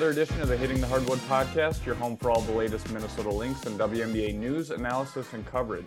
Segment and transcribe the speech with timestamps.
[0.00, 3.28] Another edition of the Hitting the Hardwood podcast, your home for all the latest Minnesota
[3.28, 5.84] Lynx and WNBA news, analysis, and coverage.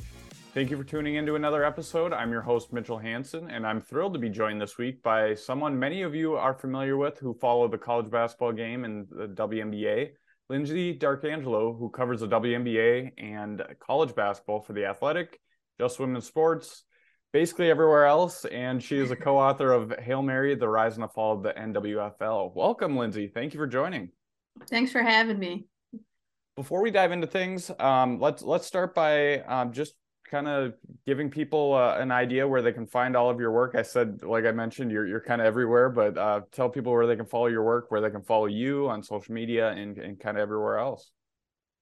[0.54, 2.14] Thank you for tuning in to another episode.
[2.14, 5.80] I'm your host, Mitchell Hansen, and I'm thrilled to be joined this week by someone
[5.80, 10.12] many of you are familiar with who follow the college basketball game and the WNBA,
[10.48, 15.40] Lyndsey D'Arcangelo, who covers the WNBA and college basketball for The Athletic,
[15.80, 16.84] Just Women's Sports,
[17.34, 18.46] basically everywhere else.
[18.46, 21.44] And she is a co author of Hail Mary, The Rise and the Fall of
[21.44, 22.56] the NWFL.
[22.56, 23.34] Welcome, Lyndsey.
[23.34, 24.10] Thank you for joining.
[24.70, 25.66] Thanks for having me.
[26.56, 29.96] Before we dive into things, um, let's let's start by um, just
[30.30, 30.74] kind of
[31.06, 33.74] giving people uh, an idea where they can find all of your work.
[33.76, 37.08] I said, like I mentioned, you're you're kind of everywhere, but uh, tell people where
[37.08, 40.20] they can follow your work, where they can follow you on social media, and, and
[40.20, 41.10] kind of everywhere else.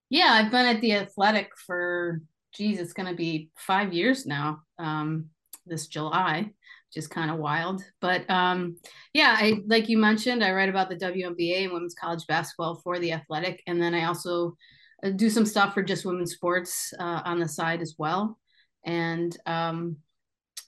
[0.09, 2.21] Yeah, I've been at the Athletic for
[2.53, 4.61] geez, it's going to be five years now.
[4.77, 5.25] Um,
[5.65, 7.83] this July, which is kind of wild.
[7.99, 8.77] But um,
[9.13, 12.99] yeah, I like you mentioned, I write about the WNBA and women's college basketball for
[12.99, 14.55] the Athletic, and then I also
[15.03, 18.37] uh, do some stuff for just women's sports uh, on the side as well.
[18.85, 19.97] And um,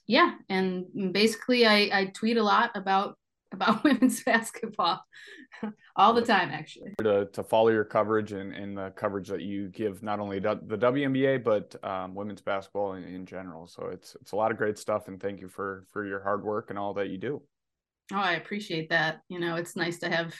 [0.06, 3.16] yeah, and basically, I, I tweet a lot about
[3.54, 5.02] about women's basketball
[5.96, 6.94] all the time actually.
[6.98, 10.56] To, to follow your coverage and, and the coverage that you give not only the
[10.56, 13.66] WNBA but um, women's basketball in, in, general.
[13.66, 16.44] So it's it's a lot of great stuff and thank you for for your hard
[16.44, 17.42] work and all that you do.
[18.12, 19.20] Oh I appreciate that.
[19.28, 20.34] You know it's nice to have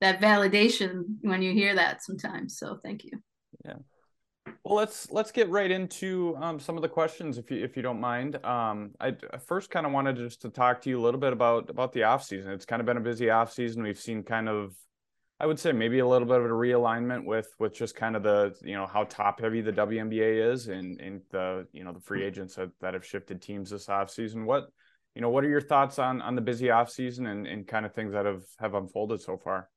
[0.00, 2.58] that validation when you hear that sometimes.
[2.58, 3.12] So thank you.
[3.64, 3.74] Yeah
[4.64, 7.82] well, let's let's get right into um, some of the questions, if you if you
[7.82, 8.36] don't mind.
[8.44, 11.32] Um, I, I first kind of wanted just to talk to you a little bit
[11.32, 12.50] about about the off season.
[12.52, 13.82] It's kind of been a busy off season.
[13.82, 14.74] We've seen kind of,
[15.40, 18.22] I would say maybe a little bit of a realignment with with just kind of
[18.22, 22.00] the you know how top heavy the WNBA is and and the you know the
[22.00, 24.44] free agents that, that have shifted teams this off season.
[24.44, 24.64] What
[25.14, 27.86] you know, what are your thoughts on on the busy off season and and kind
[27.86, 29.68] of things that have have unfolded so far?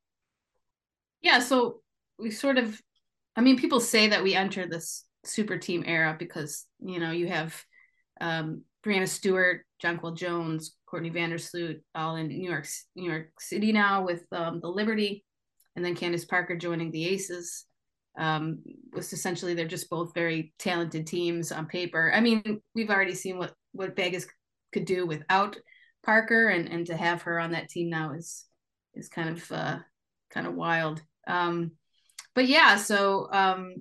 [1.21, 1.81] Yeah, so
[2.17, 2.81] we sort of
[3.37, 7.27] I mean, people say that we enter this super team era because you know you
[7.27, 7.55] have
[8.19, 14.03] um, Breanna Stewart, Jonquel Jones, Courtney Vandersloot, all in New York, New York City now
[14.03, 15.23] with um, the Liberty,
[15.75, 17.65] and then Candace Parker joining the Aces.
[18.17, 22.11] Um, was essentially they're just both very talented teams on paper.
[22.11, 24.25] I mean, we've already seen what what Vegas
[24.73, 25.55] could do without
[26.03, 28.45] Parker, and and to have her on that team now is
[28.95, 29.77] is kind of uh,
[30.31, 31.03] kind of wild.
[31.27, 31.73] Um,
[32.37, 33.73] but yeah, so um,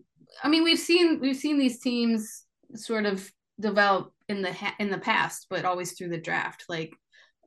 [0.42, 2.44] I mean, we've seen we've seen these teams
[2.74, 3.30] sort of
[3.60, 6.64] develop in the ha- in the past, but always through the draft.
[6.66, 6.94] Like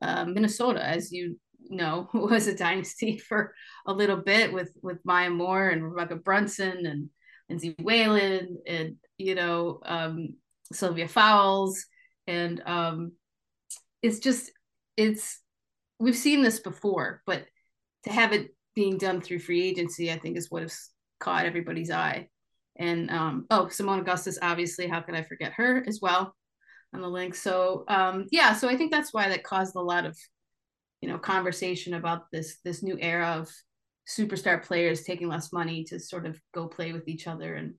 [0.04, 3.56] uh, Minnesota, as you know, was a dynasty for
[3.88, 7.10] a little bit with with Maya Moore and Rebekkah Brunson and
[7.50, 10.36] Lindsay Whalen and you know um,
[10.72, 11.88] Sylvia Fowles,
[12.28, 13.14] and um,
[14.04, 14.52] it's just
[14.96, 15.42] it's
[15.98, 17.46] we've seen this before, but
[18.04, 21.92] to have it being done through free agency, I think is what is caught everybody's
[21.92, 22.28] eye.
[22.78, 26.34] And um, oh, Seimone Augustus, obviously, how could I forget her as well
[26.94, 27.42] on the Lynx?
[27.42, 30.18] So um, yeah, so I think that's why that caused a lot of
[31.02, 33.50] you know conversation about this this new era of
[34.08, 37.76] superstar players taking less money to sort of go play with each other and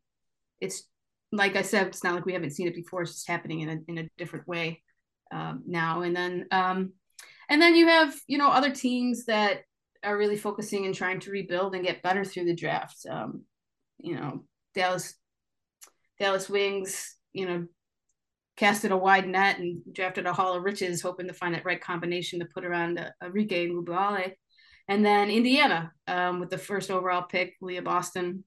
[0.60, 0.84] it's
[1.32, 3.68] like i said it's not like we haven't seen it before it's just happening in
[3.68, 4.80] a, in a different way
[5.32, 6.92] um, now and then um,
[7.48, 9.62] and then you have you know other teams that
[10.02, 13.06] are really focusing and trying to rebuild and get better through the draft.
[13.08, 13.44] Um,
[13.98, 14.44] you know,
[14.74, 15.14] Dallas
[16.18, 17.66] Dallas Wings, you know,
[18.56, 21.80] casted a wide net and drafted a Hall of Riches, hoping to find that right
[21.80, 24.32] combination to put around uh, Arike Ogunbowale.
[24.88, 28.44] And then Indiana um, with the first overall pick, Aliyah Boston,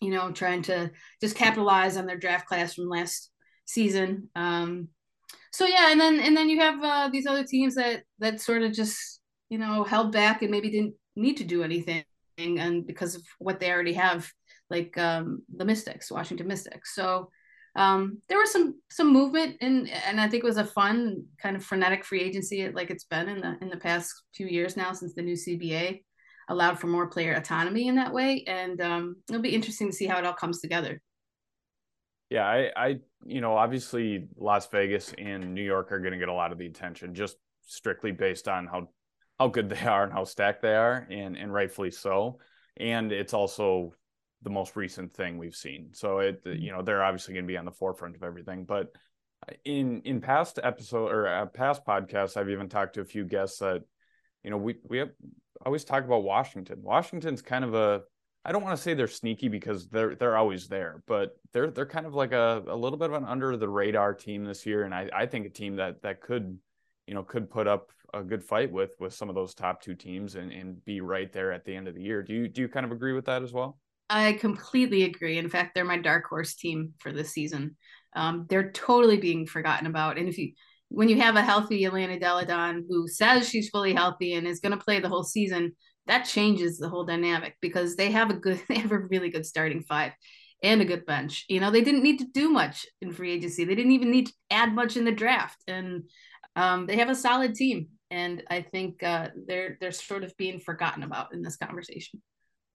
[0.00, 3.30] you know, trying to just capitalize on their draft class from last
[3.64, 4.28] season.
[4.36, 4.88] Um,
[5.52, 8.62] so yeah, and then and then you have uh, these other teams that that sort
[8.62, 9.20] of just
[9.52, 12.04] you know, held back and maybe didn't need to do anything
[12.38, 14.26] and because of what they already have,
[14.70, 16.94] like um, the Mystics, Washington Mystics.
[16.94, 17.28] So
[17.76, 21.54] um, there was some some movement and and I think it was a fun kind
[21.54, 24.92] of frenetic free agency like it's been in the in the past few years now
[24.92, 26.02] since the new CBA
[26.48, 30.06] allowed for more player autonomy in that way and um, it'll be interesting to see
[30.06, 31.00] how it all comes together.
[32.30, 36.30] Yeah, I, I, you know, obviously Las Vegas and New York are going to get
[36.30, 38.88] a lot of the attention just strictly based on how
[39.38, 42.38] how good they are and how stacked they are, and and rightfully so.
[42.76, 43.92] And it's also
[44.42, 45.90] the most recent thing we've seen.
[45.92, 46.62] So it mm-hmm.
[46.62, 48.64] you know they're obviously going to be on the forefront of everything.
[48.64, 48.92] But
[49.64, 53.58] in in past episode or uh, past podcasts, I've even talked to a few guests
[53.58, 53.82] that
[54.44, 55.10] you know we we have,
[55.64, 56.82] always talk about Washington.
[56.82, 58.02] Washington's kind of a
[58.44, 61.86] I don't want to say they're sneaky because they're they're always there, but they're they're
[61.86, 64.82] kind of like a, a little bit of an under the radar team this year,
[64.82, 66.58] and I, I think a team that that could
[67.12, 69.94] you know, could put up a good fight with with some of those top two
[69.94, 72.22] teams and, and be right there at the end of the year.
[72.22, 73.78] Do you do you kind of agree with that as well?
[74.08, 75.36] I completely agree.
[75.36, 77.76] In fact, they're my dark horse team for this season.
[78.16, 80.16] Um, they're totally being forgotten about.
[80.16, 80.52] And if you
[80.88, 84.72] when you have a healthy Delle Donne who says she's fully healthy and is going
[84.72, 85.72] to play the whole season,
[86.06, 89.44] that changes the whole dynamic because they have a good, they have a really good
[89.44, 90.12] starting five
[90.62, 91.44] and a good bench.
[91.48, 93.64] You know, they didn't need to do much in free agency.
[93.64, 96.04] They didn't even need to add much in the draft, and
[96.56, 97.88] um, they have a solid team.
[98.10, 102.20] And I think uh, they're they're sort of being forgotten about in this conversation.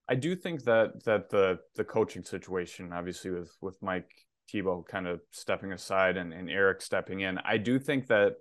[0.08, 4.10] I do think that that the the coaching situation, obviously with with Mike
[4.50, 8.32] Thibault kind of stepping aside and, and Eric stepping in, I do think that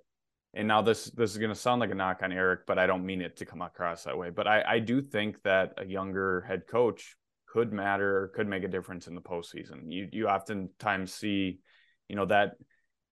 [0.56, 2.88] and now this this is going to sound like a knock on Eric, but I
[2.88, 4.32] don't mean it to come across that way.
[4.32, 7.16] But I, I do think that a younger head coach
[7.48, 9.92] could matter or could make a difference in the postseason.
[9.92, 11.60] You you oftentimes see,
[12.08, 12.54] you know, that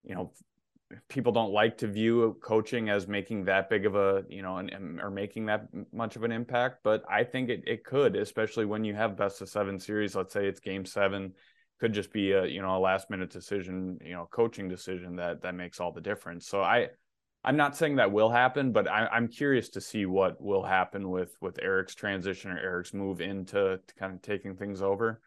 [0.02, 0.32] you know
[1.08, 5.00] people don't like to view coaching as making that big of a you know an,
[5.02, 8.84] or making that much of an impact but i think it, it could especially when
[8.84, 11.32] you have best of seven series let's say it's game seven
[11.80, 15.42] could just be a you know a last minute decision you know coaching decision that
[15.42, 16.46] that makes all the difference.
[16.46, 16.88] So i
[17.44, 21.10] i'm not saying that will happen but I, i'm curious to see what will happen
[21.10, 25.20] with with eric's transition or eric's move into kind of taking things over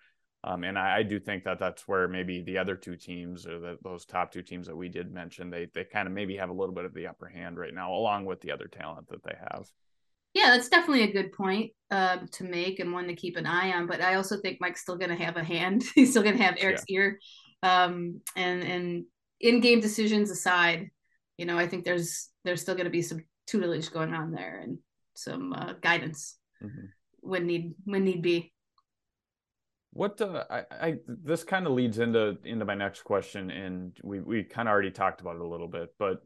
[0.44, 3.60] um, and I, I, do think that that's where maybe the other two teams or
[3.60, 6.50] the, those top two teams that we did mention, they they kind of maybe have
[6.50, 9.24] a little bit of the upper hand right now, along with the other talent that
[9.24, 9.70] they have.
[10.34, 13.74] Yeah, that's definitely a good point uh, to make and one to keep an eye
[13.74, 13.88] on.
[13.88, 15.84] But I also think Mike's still going to have a hand.
[15.96, 16.96] He's still going to have Eric's yeah.
[16.96, 17.20] ear.
[17.62, 19.06] Um, and and
[19.42, 20.90] in game decisions aside,
[21.38, 24.62] you know, I think there's there's still going to be some tutelage going on there
[24.64, 24.78] and
[25.16, 26.86] some uh, guidance mm-hmm.
[27.20, 28.54] when need when need be.
[29.92, 34.20] What uh, I, I this kind of leads into into my next question, and we
[34.20, 36.22] we kind of already talked about it a little bit, but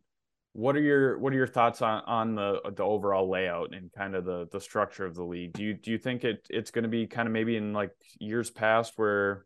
[0.53, 4.15] what are your what are your thoughts on on the the overall layout and kind
[4.15, 5.53] of the the structure of the league?
[5.53, 7.91] Do you do you think it it's going to be kind of maybe in like
[8.19, 9.45] years past where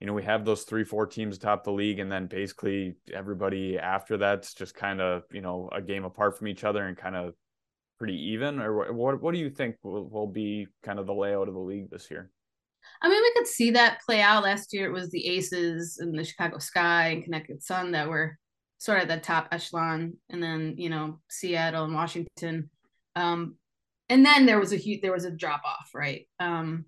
[0.00, 3.76] you know we have those three four teams atop the league and then basically everybody
[3.76, 7.16] after that's just kind of you know a game apart from each other and kind
[7.16, 7.34] of
[7.98, 11.48] pretty even or what what do you think will, will be kind of the layout
[11.48, 12.30] of the league this year?
[13.02, 14.44] I mean, we could see that play out.
[14.44, 18.38] Last year, it was the Aces and the Chicago Sky and Connecticut Sun that were
[18.78, 22.70] sort of the top echelon, and then you know Seattle and Washington.
[23.14, 23.56] Um,
[24.08, 26.26] and then there was a huge, there was a drop off, right?
[26.40, 26.86] Um,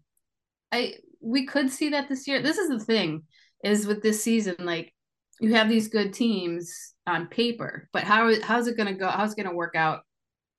[0.72, 2.42] I we could see that this year.
[2.42, 3.24] This is the thing,
[3.64, 4.92] is with this season, like
[5.40, 9.08] you have these good teams on paper, but how how's it going to go?
[9.08, 10.00] How's it going to work out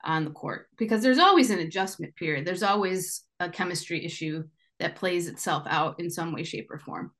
[0.03, 0.67] on the court?
[0.77, 2.45] Because there's always an adjustment period.
[2.45, 4.43] There's always a chemistry issue
[4.79, 7.11] that plays itself out in some way, shape, or form.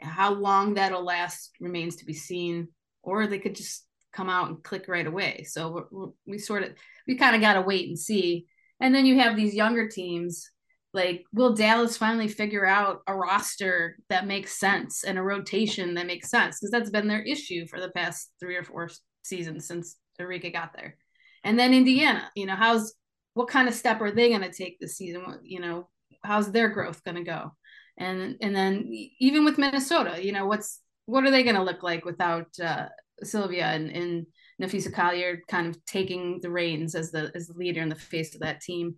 [0.00, 2.68] How long that'll last remains to be seen,
[3.02, 5.44] or they could just come out and click right away.
[5.48, 6.70] So we sort of
[7.06, 8.46] we kind of got to wait and see.
[8.80, 10.50] And then you have these younger teams
[10.92, 16.06] like will Dallas finally figure out a roster that makes sense and a rotation that
[16.06, 18.88] makes sense because that's been their issue for the past three or four
[19.22, 20.96] seasons since Arike got there.
[21.44, 22.94] And then Indiana, you know, how's
[23.34, 25.22] what kind of step are they going to take this season?
[25.42, 25.88] You know,
[26.26, 27.52] how's their growth going to go?
[27.98, 28.90] And and then
[29.20, 32.86] even with minnesota you know what's what are they going to look like without uh,
[33.22, 34.26] sylvia and, and
[34.60, 38.34] Napheesa Collier kind of taking the reins as the as the leader in the face
[38.34, 38.96] of that team?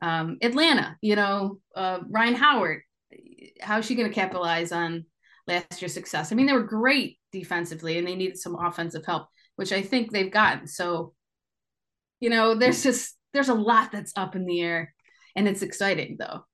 [0.00, 2.82] Um, atlanta you know uh, rhyne howard
[3.60, 5.06] how's she going to capitalize on
[5.46, 6.30] last year's success?
[6.30, 10.12] I mean they were great defensively and they needed some offensive help which i think
[10.12, 10.68] they've gotten.
[10.68, 11.14] So
[12.20, 14.94] you know there's just there's a lot that's up in the air
[15.34, 16.44] and it's exciting though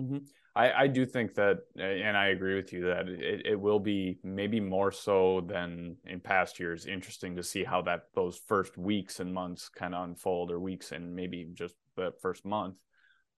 [0.00, 0.18] Mm-hmm.
[0.54, 4.18] I, I do think that, and I agree with you that it, it will be
[4.22, 9.20] maybe more so than in past years interesting to see how that those first weeks
[9.20, 12.76] and months kind of unfold, or weeks and maybe just the first month.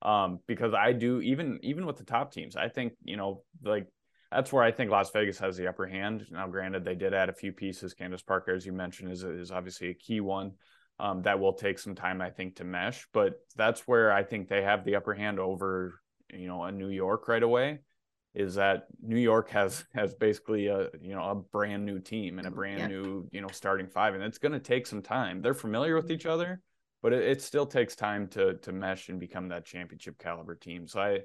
[0.02, 3.86] Um, because I do even even with the top teams, I think you know like
[4.30, 6.26] that's where I think Las Vegas has the upper hand.
[6.30, 7.94] Now, granted, they did add a few pieces.
[7.94, 10.52] Candace Parker, as you mentioned, is is obviously a key one.
[11.00, 13.06] Um, that will take some time, I think, to mesh.
[13.12, 16.00] But that's where I think they have the upper hand over
[16.32, 17.80] you know a New York right away
[18.34, 22.48] is that New York has has basically a you know a brand new team and
[22.48, 25.40] a brand new you know starting five, and it's going to take some time.
[25.40, 26.60] They're familiar with each other,
[27.02, 30.88] but it, it, still takes time to to mesh and become that championship caliber team.
[30.88, 31.20] So I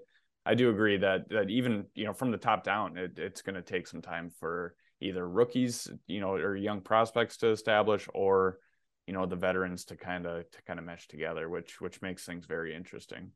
[0.45, 3.55] I do agree that that even you know from the top down, it, it's going
[3.55, 8.59] to take some time for either rookies you know or young prospects to establish or
[9.07, 12.23] you know the veterans to kind of to kind of mesh together, which which makes
[12.23, 13.31] things very interesting.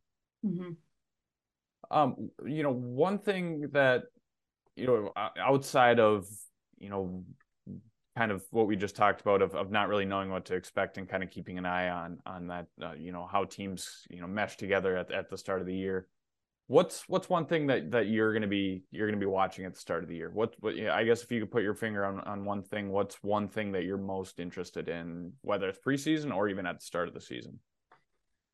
[0.46, 0.74] Mm-hmm.
[1.94, 4.04] Um, you know, one thing that
[4.76, 6.28] you know outside of
[6.78, 7.24] you know
[8.18, 10.98] kind of what we just talked about of, of not really knowing what to expect
[10.98, 14.22] and kind of keeping an eye on on that uh, you know how teams you
[14.22, 16.08] know mesh together at, at the start of the year
[16.68, 19.66] what's what's one thing that that you're going to be you're going to be watching
[19.66, 20.32] at the start of the year?
[20.34, 23.16] What what i guess if you could put your finger on on one thing what's
[23.22, 27.08] one thing that you're most interested in whether it's preseason or even at the start
[27.08, 27.60] of the season?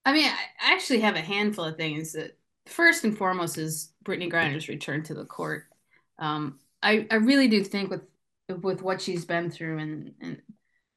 [0.05, 2.37] I mean i actually have a handful of things that
[2.69, 5.65] first and foremost is Brittney griner's return to the court.
[6.17, 8.01] Um, I, I really do think with
[8.61, 10.41] with what she's been through and and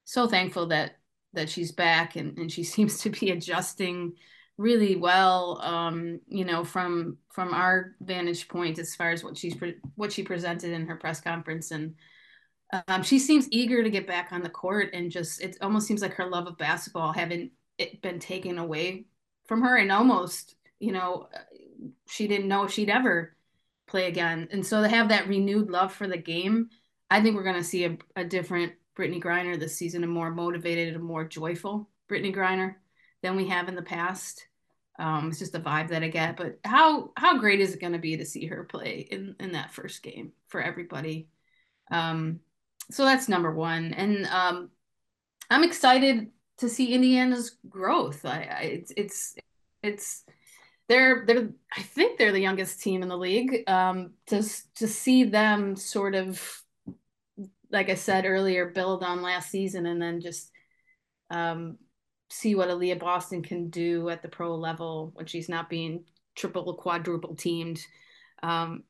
[0.04, 0.96] so thankful that
[1.34, 4.14] that she's back and, and she seems to be adjusting
[4.58, 9.54] really well um, you know from from our vantage point as far as what she's
[9.54, 11.70] pre- what she presented in her press conference.
[11.70, 11.94] And
[12.88, 16.02] um, she seems eager to get back on the court and just it almost seems
[16.02, 19.06] like her love of basketball haven't it been taken away
[19.46, 21.28] from her and almost you know
[22.08, 23.36] she didn't know she'd ever
[23.86, 26.68] play again and so to have that renewed love for the game
[27.12, 30.30] I think we're going to see a, a different Brittney Griner this season, a more
[30.30, 32.76] motivated, a more joyful Brittney Griner
[33.22, 34.46] than we have in the past.
[34.98, 36.38] Um, it's just the vibe that I get.
[36.38, 39.52] But how how great is it going to be to see her play in in
[39.52, 41.28] that first game for everybody?
[41.90, 42.40] Um,
[42.90, 44.70] so that's number one, and um,
[45.50, 48.24] I'm excited to see Indiana's growth.
[48.24, 49.34] I, I it's it's
[49.82, 50.24] it's
[50.92, 53.68] they're they're I think they're the youngest team in the league.
[53.68, 54.42] Um, to
[54.76, 56.62] to see them sort of
[57.70, 60.50] like I said earlier, build on last season and then just
[61.30, 61.78] um,
[62.28, 66.74] see what Aliyah Boston can do at the pro level when she's not being triple,
[66.74, 67.80] quadruple teamed.
[68.42, 68.82] Um,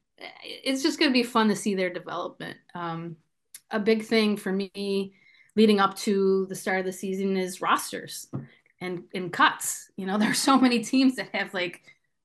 [0.42, 2.56] it's just going to be fun to see their development.
[2.74, 3.16] Um,
[3.70, 5.14] a big thing for me
[5.54, 8.26] leading up to the start of the season is rosters
[8.80, 9.90] and, and cuts.
[9.96, 11.82] You know, there's so many teams that have like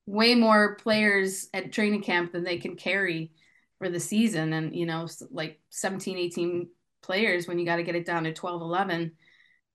[0.08, 3.30] way more players at training camp than they can carry
[3.78, 4.54] for the season.
[4.54, 6.68] And you know like 17 18
[7.02, 9.12] players when you got to get it down to 12 11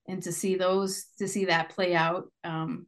[0.08, 2.86] and to see those to see that play out um,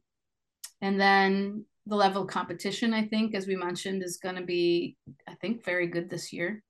[0.81, 4.95] and then the level of competition i think as we mentioned is going to be
[5.27, 6.61] i think very good this year.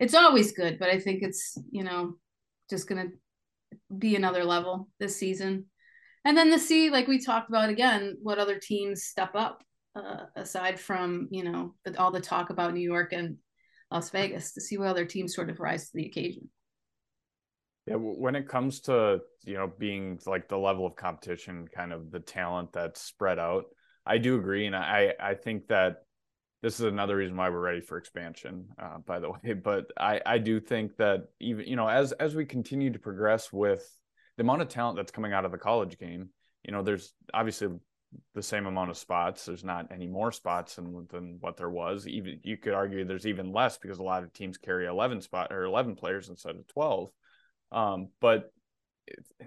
[0.00, 2.14] It's always good but i think it's you know
[2.68, 3.16] just going to
[3.96, 5.66] be another level this season.
[6.24, 9.62] And then to see like we talked about again what other teams step up
[9.94, 13.36] uh, aside from you know all the talk about new york and
[13.90, 16.50] Las Vegas to see what other teams sort of rise to the occasion.
[17.86, 22.10] Yeah, when it comes to you know being like the level of competition, kind of
[22.10, 23.66] the talent that's spread out,
[24.06, 25.98] I do agree, and I I think that
[26.62, 28.68] this is another reason why we're ready for expansion.
[28.78, 32.34] Uh, by the way, but I I do think that even you know as as
[32.34, 33.86] we continue to progress with
[34.38, 36.30] the amount of talent that's coming out of the college game,
[36.64, 37.68] you know, there's obviously
[38.34, 39.44] the same amount of spots.
[39.44, 42.06] There's not any more spots than, than what there was.
[42.06, 45.52] Even you could argue there's even less because a lot of teams carry 11 spot
[45.52, 47.10] or 11 players instead of 12.
[47.72, 48.52] Um, but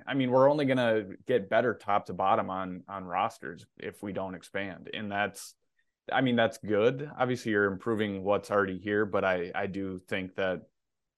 [0.06, 4.04] I mean, we're only going to get better top to bottom on on rosters if
[4.04, 5.56] we don't expand, and that's,
[6.12, 7.10] I mean, that's good.
[7.18, 10.62] Obviously, you're improving what's already here, but I I do think that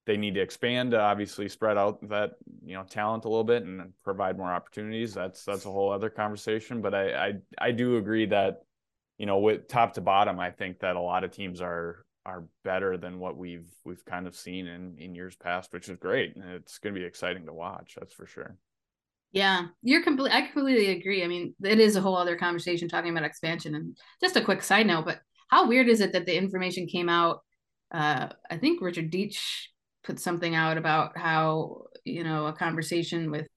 [0.10, 2.32] they need to expand to obviously spread out that
[2.66, 5.14] you know talent a little bit and provide more opportunities.
[5.14, 8.64] That's that's a whole other conversation but i i, I do agree that
[9.20, 12.46] you know with top to bottom i think that a lot of teams are are
[12.64, 16.36] better than what we've we've kind of seen in in years past which is great
[16.36, 18.58] and it's going to be exciting to watch that's for sure.
[19.32, 23.12] Yeah you're completely i completely agree i mean it is a whole other conversation talking
[23.12, 26.36] about expansion and just a quick side note but how weird is it that the
[26.36, 27.42] information came out
[27.92, 29.68] uh, I think Richard Deitsch
[30.04, 33.48] put something out about how you know a conversation with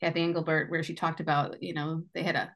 [0.00, 2.52] Cathy Engelbert where she talked about you know they had a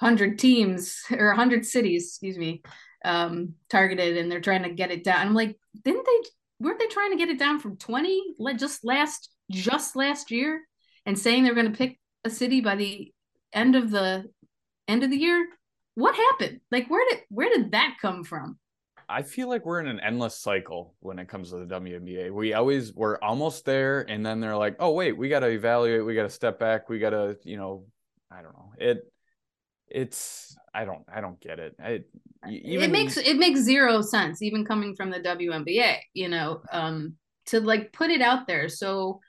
[0.00, 2.62] hundred teams or a hundred cities, excuse me,
[3.04, 5.26] um, targeted, and they're trying to get it down.
[5.26, 6.30] I'm like, didn't they?
[6.60, 10.62] Weren't they trying to get it down from 20 just last just last year,
[11.06, 13.12] and saying they're going to pick a city by the
[13.52, 14.24] end of the
[14.88, 15.48] end of the year?
[15.94, 16.60] What happened?
[16.70, 18.58] Like, where did where did that come from?
[19.10, 22.30] I feel like we're in an endless cycle when it comes to the WNBA.
[22.30, 26.06] We always we're almost there, and then they're like, "Oh wait, we got to evaluate.
[26.06, 26.88] We got to step back.
[26.88, 27.86] We got to, you know,
[28.30, 28.72] I don't know.
[28.78, 29.12] It
[29.88, 31.74] it's I don't I don't get it.
[31.82, 32.02] I,
[32.48, 35.96] even, it makes it makes zero sense, even coming from the WNBA.
[36.14, 39.20] You know, um, to like put it out there so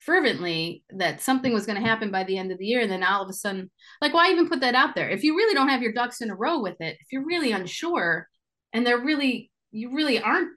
[0.00, 3.02] fervently that something was going to happen by the end of the year and then
[3.02, 3.70] all of a sudden
[4.02, 6.30] like why even put that out there if you really don't have your ducks in
[6.30, 8.28] a row with it if you're really unsure
[8.72, 10.50] and they're really you really aren't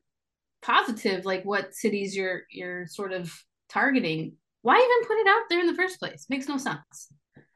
[0.62, 3.34] positive like what cities you're you're sort of
[3.70, 7.08] targeting why even put it out there in the first place makes no sense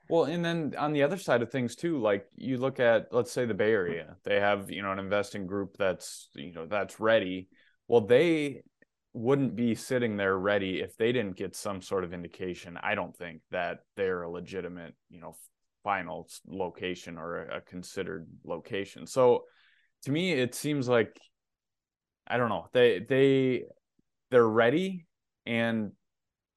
[0.10, 3.31] well and then on the other side of things too like you look at let's
[3.31, 7.00] say the bay area they have you know an investing group that's you know that's
[7.00, 7.50] ready
[7.88, 8.62] well they
[9.13, 12.77] wouldn't be sitting there ready if they didn't get some sort of indication.
[12.81, 15.36] I don't think that they're a legitimate, you know,
[15.83, 19.05] final location or a, considered location.
[19.05, 19.43] So
[20.03, 21.19] to me, it seems like
[22.27, 22.67] I don't know.
[22.74, 23.63] They they
[24.31, 25.05] they're ready
[25.45, 25.91] and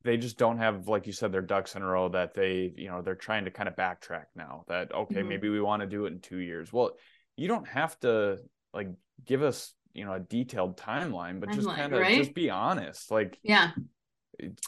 [0.04, 2.88] they just don't have like you said their ducks in a row that they you
[2.88, 5.28] know they're trying to kind of backtrack now that okay mm-hmm.
[5.28, 6.72] maybe we want to do it in 2 years.
[6.72, 6.92] Well,
[7.36, 8.38] you don't have to
[8.72, 8.88] like
[9.24, 12.18] give us you know a detailed timeline but just kind of right?
[12.18, 13.70] just be honest like yeah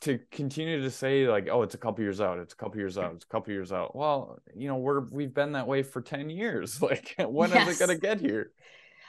[0.01, 2.97] to continue to say like oh it's a couple years out it's a couple years
[2.97, 3.95] out it's a couple years out.
[3.95, 6.81] Well you know we're we've been that way for 10 years.
[6.89, 7.69] Like when yes.
[7.69, 8.53] is it going to get here?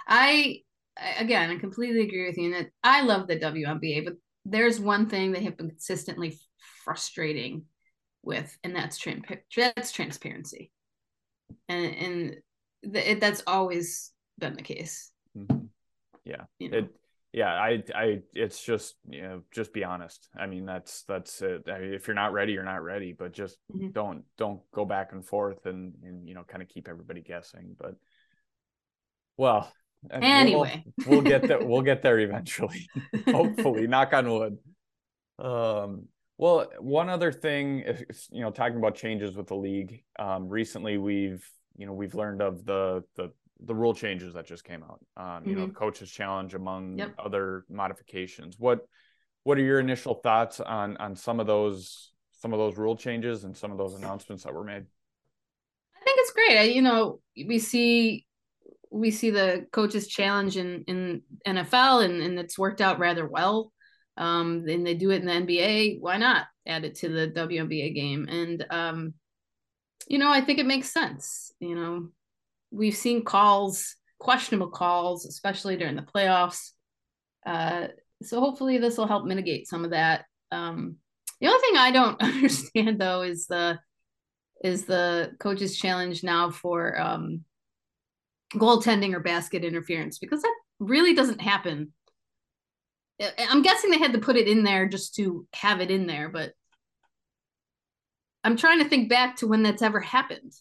[0.07, 0.61] I
[1.17, 5.07] again i completely agree with you and that i love the WNBA but there's one
[5.07, 6.37] thing they have been consistently
[6.83, 7.63] frustrating
[8.23, 9.23] with and that's trans-
[9.55, 10.71] that's transparency.
[11.67, 15.11] And and th- that's always been the case.
[15.37, 15.65] Mm-hmm.
[16.25, 16.43] Yeah.
[16.59, 16.77] You know?
[16.79, 16.95] it
[17.31, 20.27] yeah i i it's just you know just be honest.
[20.37, 21.63] I mean that's that's it.
[21.71, 23.89] I mean, if you're not ready you're not ready but just mm-hmm.
[23.89, 27.75] don't don't go back and forth and and you know kind of keep everybody guessing
[27.79, 27.95] but
[29.37, 29.71] well
[30.09, 32.87] anyway we'll, we'll get there we'll get there eventually
[33.27, 34.57] hopefully knock on wood.
[35.37, 36.07] Um
[36.37, 37.83] well one other thing
[38.31, 42.41] you know talking about changes with the league um recently we've you know we've learned
[42.41, 43.31] of the the
[43.65, 44.99] the rule changes that just came out.
[45.17, 45.61] Um, you mm-hmm.
[45.61, 47.13] know, the coaches challenge among yep.
[47.17, 48.55] other modifications.
[48.57, 48.85] What
[49.43, 53.43] what are your initial thoughts on on some of those some of those rule changes
[53.43, 54.85] and some of those announcements that were made?
[55.95, 56.57] I think it's great.
[56.57, 58.25] I, you know, we see
[58.91, 63.71] we see the coaches challenge in in NFL and and it's worked out rather well.
[64.17, 66.01] Um, and they do it in the NBA.
[66.01, 68.27] Why not add it to the WNBA game?
[68.29, 69.13] And um,
[70.07, 71.53] you know, I think it makes sense.
[71.59, 72.09] You know,
[72.71, 76.71] we've seen calls, questionable calls, especially during the playoffs.
[77.45, 77.87] Uh,
[78.21, 80.25] so hopefully this will help mitigate some of that.
[80.51, 80.97] Um,
[81.39, 83.79] the only thing I don't understand though is the
[84.63, 87.45] is the coaches challenge now for um,
[88.55, 91.93] goaltending or basket interference because that really doesn't happen.
[93.37, 96.29] I'm guessing they had to put it in there just to have it in there,
[96.29, 96.51] but
[98.43, 100.53] I'm trying to think back to when that's ever happened.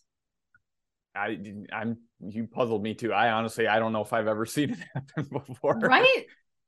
[1.19, 1.39] I
[1.73, 3.13] I'm you puzzled me too.
[3.13, 5.79] I honestly I don't know if I've ever seen it happen before.
[5.79, 6.27] Right?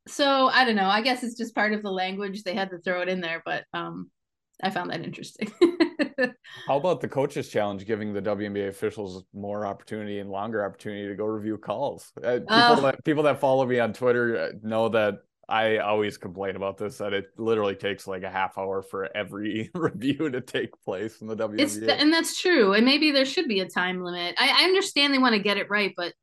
[0.08, 0.88] So I don't know.
[0.88, 2.42] I guess it's just part of the language.
[2.42, 4.10] They had to throw it in there, but um
[4.62, 5.50] I found that interesting.
[6.66, 11.14] How about the coaches challenge giving the WNBA officials more opportunity and longer opportunity to
[11.14, 12.12] go review calls?
[12.22, 15.14] Uh, people, uh, that, people that follow me on Twitter uh, know that
[15.50, 19.70] I always complain about this that it literally takes like a half hour for every
[19.74, 21.60] review to take place in the WNBA.
[21.60, 22.72] It's and that's true.
[22.74, 24.36] And maybe there should be a time limit.
[24.38, 26.14] I, I understand they want to get it right, but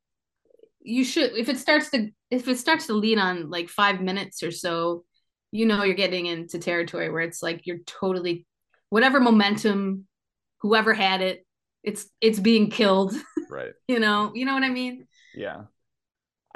[0.80, 4.44] you should if it starts to if it starts to lead on like five minutes
[4.44, 5.04] or so,
[5.52, 8.48] you know you're getting into territory where it's like you're totally
[8.90, 10.08] whatever momentum,
[10.62, 11.46] whoever had it,
[11.84, 13.14] it's it's being killed.
[13.50, 13.72] Right.
[13.88, 15.08] you know, you know what I mean?
[15.34, 15.64] Yeah.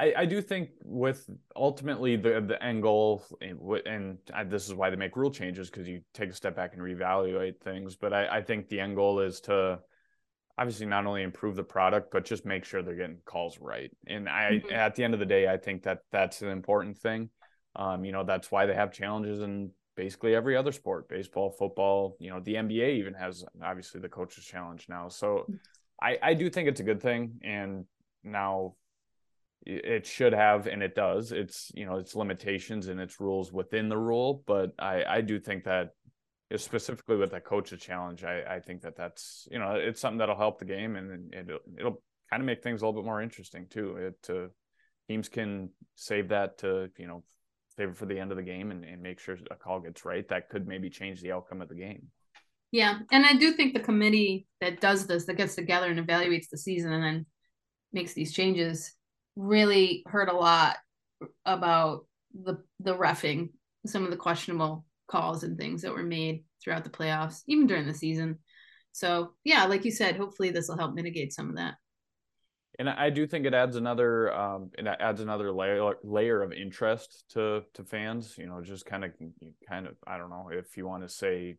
[0.01, 4.89] I, I do think with ultimately the the end goal, and, and this is why
[4.89, 7.95] they make rule changes because you take a step back and reevaluate things.
[7.95, 9.79] But I, I think the end goal is to
[10.57, 13.91] obviously not only improve the product but just make sure they're getting calls right.
[14.07, 14.73] And I mm-hmm.
[14.73, 17.29] at the end of the day, I think that that's an important thing.
[17.75, 22.17] Um, you know, that's why they have challenges in basically every other sport, baseball, football.
[22.19, 25.09] You know, the NBA even has obviously the coaches challenge now.
[25.09, 25.59] So mm.
[26.01, 27.39] I I do think it's a good thing.
[27.43, 27.85] And
[28.23, 28.73] now
[29.65, 31.31] it should have and it does.
[31.31, 35.39] It's you know its limitations and its rules within the rule but i i do
[35.39, 35.91] think that
[36.57, 40.35] specifically with that coach's challenge i i think that that's you know it's something that'll
[40.35, 43.67] help the game and it'll, it'll kind of make things a little bit more interesting
[43.69, 43.97] too.
[43.97, 44.49] It to
[45.07, 47.23] teams can save that to you know
[47.77, 50.05] save it for the end of the game and, and make sure a call gets
[50.05, 50.27] right.
[50.29, 52.07] That could maybe change the outcome of the game.
[52.71, 56.47] Yeah and i do think the committee that does this that gets together and evaluates
[56.49, 57.25] the season and then
[57.91, 58.93] makes these changes
[59.35, 60.77] really heard a lot
[61.45, 63.49] about the the refing,
[63.85, 67.85] some of the questionable calls and things that were made throughout the playoffs, even during
[67.85, 68.39] the season.
[68.91, 71.75] So yeah, like you said, hopefully this will help mitigate some of that.
[72.79, 77.25] And I do think it adds another um, it adds another layer layer of interest
[77.29, 78.35] to to fans.
[78.37, 79.11] You know, just kind of
[79.67, 81.57] kind of I don't know if you want to say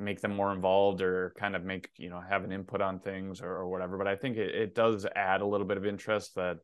[0.00, 3.40] make them more involved or kind of make you know have an input on things
[3.40, 6.34] or, or whatever but i think it, it does add a little bit of interest
[6.34, 6.58] that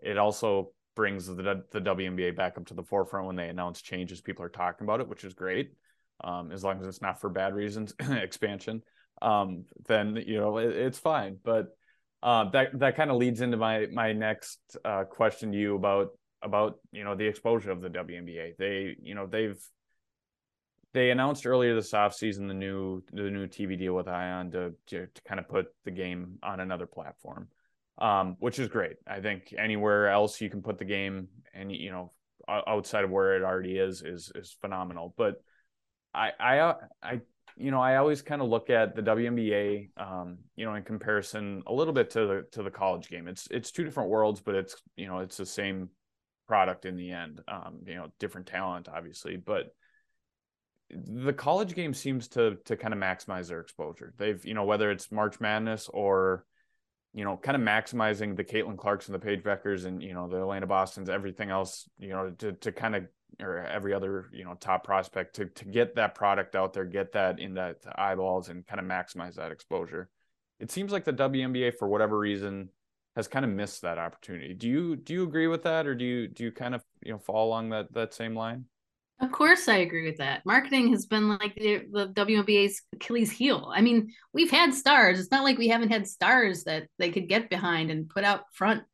[0.00, 4.20] it also brings the, the WNBA back up to the forefront when they announce changes
[4.20, 5.70] people are talking about it which is great
[6.24, 8.82] um, as long as it's not for bad reasons expansion
[9.22, 11.68] um, then you know it, it's fine but
[12.22, 16.08] uh, that that kind of leads into my my next uh, question to you about
[16.42, 18.56] about you know the exposure of the WNBA.
[18.56, 19.58] They you know they've
[20.94, 25.06] they announced earlier this offseason the new the new TV deal with Ion to, to,
[25.06, 27.48] to kind of put the game on another platform,
[27.98, 28.96] um, which is great.
[29.06, 32.12] I think anywhere else you can put the game, and you know
[32.48, 35.14] outside of where it already is, is is phenomenal.
[35.16, 35.42] But
[36.14, 37.20] I I I
[37.56, 41.62] you know I always kind of look at the WNBA, um, you know, in comparison
[41.66, 43.28] a little bit to the to the college game.
[43.28, 45.90] It's it's two different worlds, but it's you know it's the same
[46.46, 47.42] product in the end.
[47.46, 49.66] Um, you know, different talent obviously, but
[50.90, 54.14] the college game seems to to kind of maximize their exposure.
[54.16, 56.44] They've you know whether it's March Madness or
[57.12, 60.28] you know kind of maximizing the Caitlin Clarks and the Paige Bueckers and you know
[60.28, 63.06] the Aliyah Boston's everything else you know to to kind of
[63.40, 67.12] or every other you know top prospect to to get that product out there, get
[67.12, 70.08] that in that eyeballs and kind of maximize that exposure.
[70.60, 72.70] It seems like the WNBA for whatever reason
[73.14, 74.54] has kind of missed that opportunity.
[74.54, 77.12] Do you do you agree with that or do you do you kind of you
[77.12, 78.64] know fall along that that same line?
[79.20, 80.46] Of course, I agree with that.
[80.46, 83.72] Marketing has been like the, the WNBA's Achilles heel.
[83.74, 85.18] I mean, we've had stars.
[85.18, 88.44] It's not like we haven't had stars that they could get behind and put out
[88.52, 88.84] front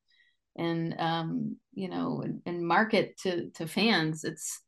[0.57, 4.25] and um, you know and, and market to to fans.
[4.25, 4.61] It's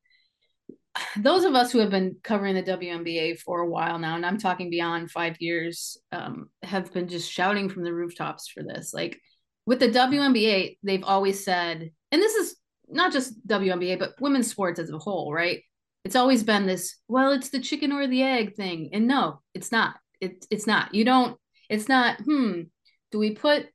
[1.17, 4.39] those of us who have been covering the WNBA for a while now, and I'm
[4.39, 8.93] talking beyond five years, um, have been just shouting from the rooftops for this.
[8.93, 9.19] Like
[9.65, 12.57] with the WNBA, they've always said, and this is
[12.89, 15.63] not just WNBA, but women's sports as a whole, right?
[16.05, 18.91] It's always been this, well, it's the chicken or the egg thing.
[18.93, 19.97] And no, it's not.
[20.21, 20.95] It, it's not.
[20.95, 21.37] You don't,
[21.69, 22.63] it's not, hmm,
[23.11, 23.67] do we put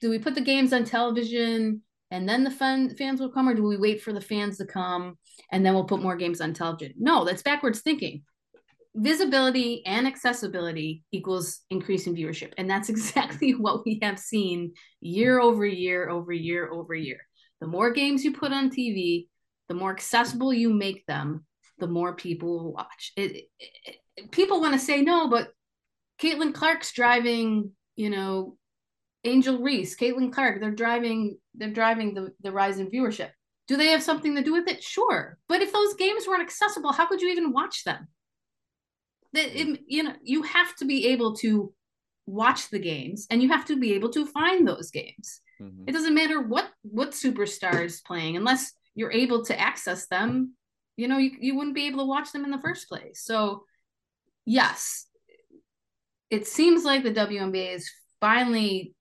[0.00, 3.54] do we put the games on television and then the fun, fans will come or
[3.54, 5.18] do we wait for the fans to come
[5.50, 6.94] and then we'll put more games on television?
[6.98, 8.22] No, that's backwards thinking.
[8.94, 12.52] Visibility and accessibility equals increasing viewership.
[12.58, 17.20] And that's exactly what we have seen year over year over year over year.
[17.60, 19.28] The more games you put on TV,
[19.68, 21.44] the more accessible you make them,
[21.78, 23.12] the more people will watch.
[23.16, 25.48] It, it, it, people want to say no, but
[26.20, 28.56] Caitlin Clark's driving, you know,
[29.24, 33.30] Angel Reese, Caitlin Clark, they're driving, they're driving the, the rise in viewership.
[33.68, 34.82] Do they have something to do with it?
[34.82, 35.38] Sure.
[35.48, 38.06] But if those games weren't accessible, how could you even watch them?
[39.32, 39.74] That hmm.
[39.86, 41.72] you know, you have to be able to
[42.26, 45.40] watch the games and you have to be able to find those games.
[45.60, 45.84] Mm-hmm.
[45.86, 50.54] It doesn't matter what what superstar is playing unless you're able to access them.
[50.96, 53.22] You know, you, you wouldn't be able to watch them in the first place.
[53.22, 53.64] So,
[54.46, 55.06] yes,
[56.30, 57.90] it seems like the WNBA is
[58.20, 58.94] finally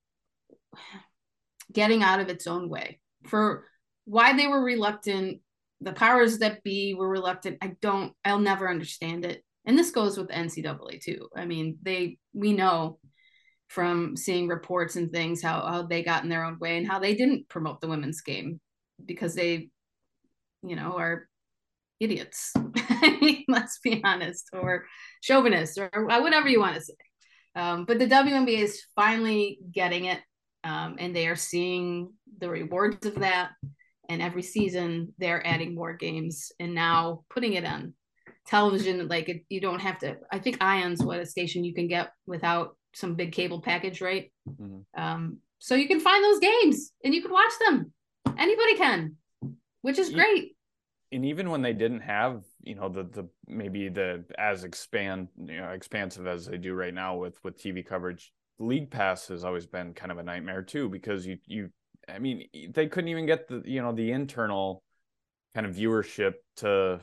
[1.71, 3.65] getting out of its own way for
[4.05, 5.41] why they were reluctant.
[5.81, 7.57] The powers that be were reluctant.
[7.61, 8.13] I don't.
[8.23, 9.43] I'll never understand it.
[9.65, 11.27] And this goes with NCAA too.
[11.35, 12.99] I mean, they we know
[13.69, 16.99] from seeing reports and things how, how they got in their own way and how
[16.99, 18.59] they didn't promote the women's game
[19.03, 19.69] because they
[20.63, 21.27] you know are
[21.99, 22.53] idiots
[23.47, 24.85] let's be honest or
[25.21, 26.93] chauvinists or whatever you want to say.
[27.55, 30.19] Um, but the WNBA is finally getting it
[30.63, 33.51] um, and they are seeing the rewards of that.
[34.09, 37.93] And every season they're adding more games and now putting it on
[38.45, 41.87] television like it, you don't have to i think ion's what a station you can
[41.87, 44.31] get without some big cable package, right?
[44.49, 45.01] Mm-hmm.
[45.01, 47.91] Um, so you can find those games and you can watch them.
[48.37, 49.15] Anybody can,
[49.81, 50.55] which is great.
[51.11, 55.61] And even when they didn't have, you know, the the maybe the as expand, you
[55.61, 59.65] know, expansive as they do right now with with TV coverage, League Pass has always
[59.65, 61.69] been kind of a nightmare too because you you,
[62.09, 64.83] I mean, they couldn't even get the you know the internal
[65.53, 66.99] kind of viewership to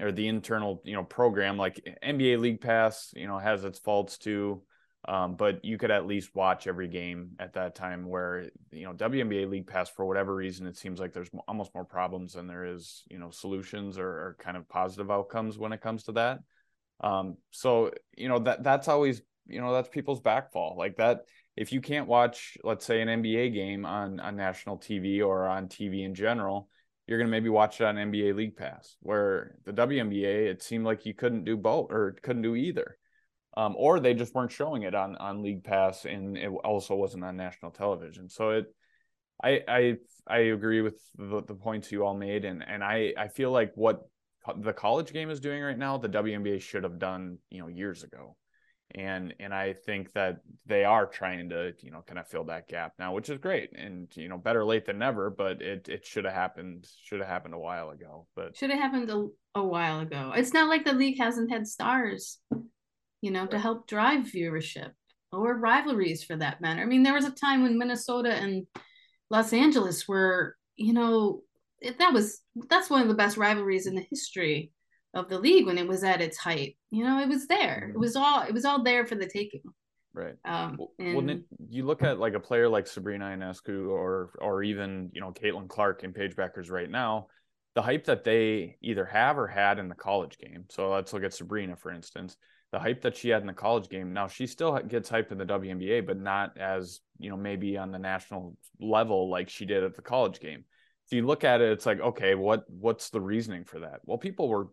[0.00, 4.18] or the internal you know program like NBA League Pass you know has its faults
[4.18, 4.62] too
[5.08, 8.92] um, but you could at least watch every game at that time where, you know,
[8.92, 12.66] WNBA League Pass, for whatever reason, it seems like there's almost more problems than there
[12.66, 16.40] is, you know, solutions or, or kind of positive outcomes when it comes to that.
[17.00, 21.22] Um, so, you know, that that's always, you know, that's people's backfall like that.
[21.56, 25.68] If you can't watch, let's say, an NBA game on, on national TV or on
[25.68, 26.68] TV in general,
[27.06, 30.84] you're going to maybe watch it on NBA League Pass, where the WNBA, it seemed
[30.84, 32.97] like you couldn't do both or couldn't do either
[33.58, 37.24] um, or they just weren't showing it on on League Pass, and it also wasn't
[37.24, 38.28] on national television.
[38.28, 38.66] So it,
[39.42, 39.94] I I
[40.28, 43.72] I agree with the, the points you all made, and and I I feel like
[43.74, 44.02] what
[44.56, 48.04] the college game is doing right now, the WNBA should have done you know years
[48.04, 48.36] ago,
[48.94, 52.68] and and I think that they are trying to you know kind of fill that
[52.68, 56.06] gap now, which is great, and you know better late than never, but it it
[56.06, 59.64] should have happened should have happened a while ago, but should have happened a, a
[59.64, 60.32] while ago.
[60.36, 62.38] It's not like the league hasn't had stars
[63.20, 64.90] you know, to help drive viewership
[65.32, 66.80] or rivalries for that matter.
[66.80, 68.66] I mean, there was a time when Minnesota and
[69.30, 71.42] Los Angeles were, you know,
[71.80, 74.72] it, that was that's one of the best rivalries in the history
[75.14, 76.76] of the league when it was at its height.
[76.90, 77.88] You know, it was there.
[77.88, 78.00] It mm-hmm.
[78.00, 79.62] was all it was all there for the taking.
[80.14, 80.34] Right.
[80.44, 85.10] Um, well, and, you look at like a player like Sabrina Ionescu or or even
[85.12, 87.28] you know Caitlin Clark and Paige Bueckers right now,
[87.74, 90.64] the hype that they either have or had in the college game.
[90.70, 92.36] So let's look at Sabrina for instance.
[92.70, 94.12] The hype that she had in the college game.
[94.12, 97.90] Now she still gets hyped in the WNBA, but not as you know maybe on
[97.90, 100.64] the national level like she did at the college game.
[101.06, 104.00] If you look at it, it's like okay, what what's the reasoning for that?
[104.04, 104.68] Well, people were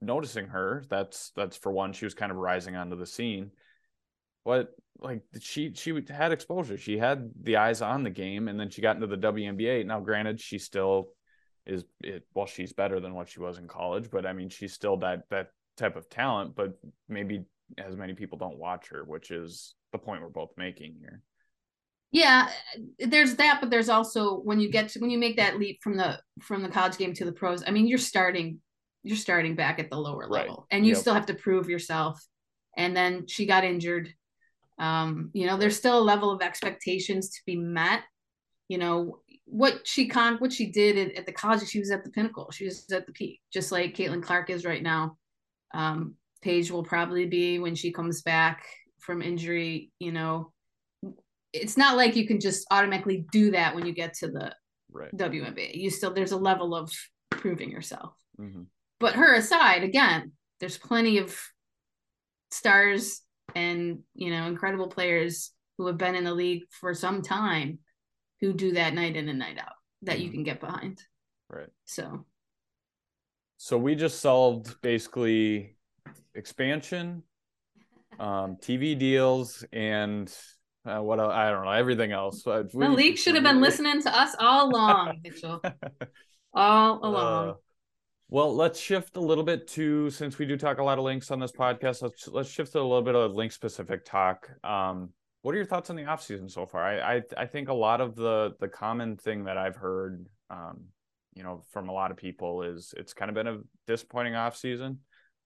[0.00, 0.84] noticing her.
[0.88, 1.92] That's that's for one.
[1.92, 3.50] She was kind of rising onto the scene.
[4.44, 6.76] What like she she had exposure.
[6.76, 9.86] She had the eyes on the game, and then she got into the WNBA.
[9.86, 11.10] Now, granted, she still
[11.66, 12.24] is it.
[12.34, 15.24] Well, she's better than what she was in college, but I mean, she's still that
[15.30, 15.48] that
[15.80, 16.54] type of talent.
[16.54, 17.44] But maybe
[17.78, 21.22] as many people don't watch her, which is the point we're both making here.
[22.12, 22.48] Yeah,
[22.98, 25.96] there's that, but there's also when you get to when you make that leap from
[25.96, 27.62] the from the college game to the pros.
[27.66, 28.60] I mean, you're starting
[29.02, 30.48] you're starting back at the lower right.
[30.48, 31.00] level, and you yep.
[31.00, 32.24] still have to prove yourself.
[32.76, 34.12] And then she got injured
[34.80, 38.02] um, you know, there's still a level of expectations to be met.
[38.68, 42.02] You know, what she con what she did at, at the college, she was at
[42.02, 42.50] the pinnacle.
[42.50, 45.18] She was at the peak, just like Caitlin Clark is right now.
[45.72, 48.66] Um, Paige will probably be when she comes back
[48.98, 50.52] from injury, you know.
[51.52, 54.54] It's not like you can just automatically do that when you get to the
[54.92, 55.14] right.
[55.16, 55.74] WNBA.
[55.74, 56.92] You still there's a level of
[57.30, 58.14] proving yourself.
[58.40, 58.62] Mm-hmm.
[59.00, 61.36] But her aside, again, there's plenty of
[62.50, 63.22] stars
[63.54, 67.78] and you know incredible players who have been in the league for some time
[68.40, 70.24] who do that night in and night out that mm-hmm.
[70.24, 71.02] you can get behind.
[71.48, 71.68] Right.
[71.84, 72.26] So
[73.62, 75.76] so we just solved basically
[76.34, 77.22] expansion,
[78.18, 80.34] um, TV deals, and
[80.86, 82.40] uh, what I don't know everything else.
[82.42, 85.60] But we, the league should have been listening to us all along, Mitchell.
[86.54, 87.48] all along.
[87.50, 87.54] Uh,
[88.30, 91.30] well, let's shift a little bit to since we do talk a lot of Lynx
[91.30, 92.00] on this podcast.
[92.00, 94.48] Let's let's shift to a little bit of Lynx specific talk.
[94.64, 95.10] Um,
[95.42, 96.82] what are your thoughts on the off season so far?
[96.82, 100.84] I, I, I think a lot of the the common thing that I've heard, um,
[101.34, 104.56] you know, from a lot of people is it's kind of been a disappointing off
[104.56, 104.98] season.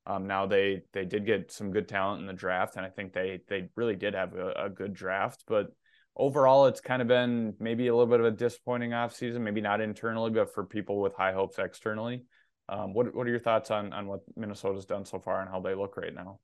[0.07, 3.13] Um, now they they did get some good talent in the draft, and I think
[3.13, 5.69] they they really did have a, a good draft, but
[6.17, 9.43] overall it's kind of been maybe a little bit of a disappointing off season.
[9.43, 12.25] Maybe not internally, but for people with high hopes externally.
[12.69, 15.61] Um, what what are your thoughts on on what Minnesota's done so far and how
[15.61, 16.39] they look right now?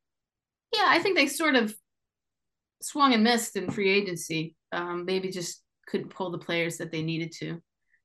[0.72, 1.74] Yeah, I think they sort of
[2.82, 4.54] swung and missed in free agency.
[4.72, 7.60] Um, maybe just couldn't pull the players that they needed to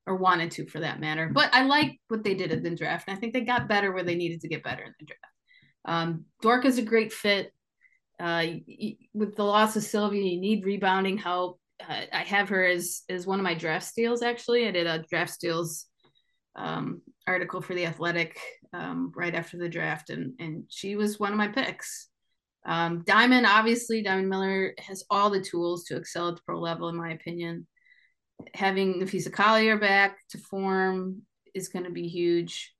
[0.06, 1.30] or wanted to for that matter.
[1.32, 3.08] But I like what they did in the draft.
[3.08, 5.20] And I think they got better where they needed to get better in the draft.
[5.84, 7.52] Um, Dorka's a great fit.
[8.18, 8.44] Uh,
[9.12, 11.60] with the loss of Sylvia, you need rebounding help.
[11.86, 14.22] Uh, I have her as as one of my draft steals.
[14.22, 15.86] Actually, I did a draft steals
[16.54, 18.40] um, article for the Athletic
[18.72, 22.08] um, right after the draft, and and she was one of my picks.
[22.64, 26.88] Um, Diamond, obviously, Diamond Miller has all the tools to excel at the pro level,
[26.88, 27.66] in my opinion.
[28.54, 31.22] Having Napheesa Collier back to form
[31.54, 32.74] is going to be huge,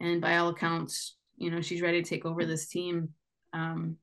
[0.00, 3.10] and by all accounts, you know she's ready to take over this team.
[3.52, 3.96] Um,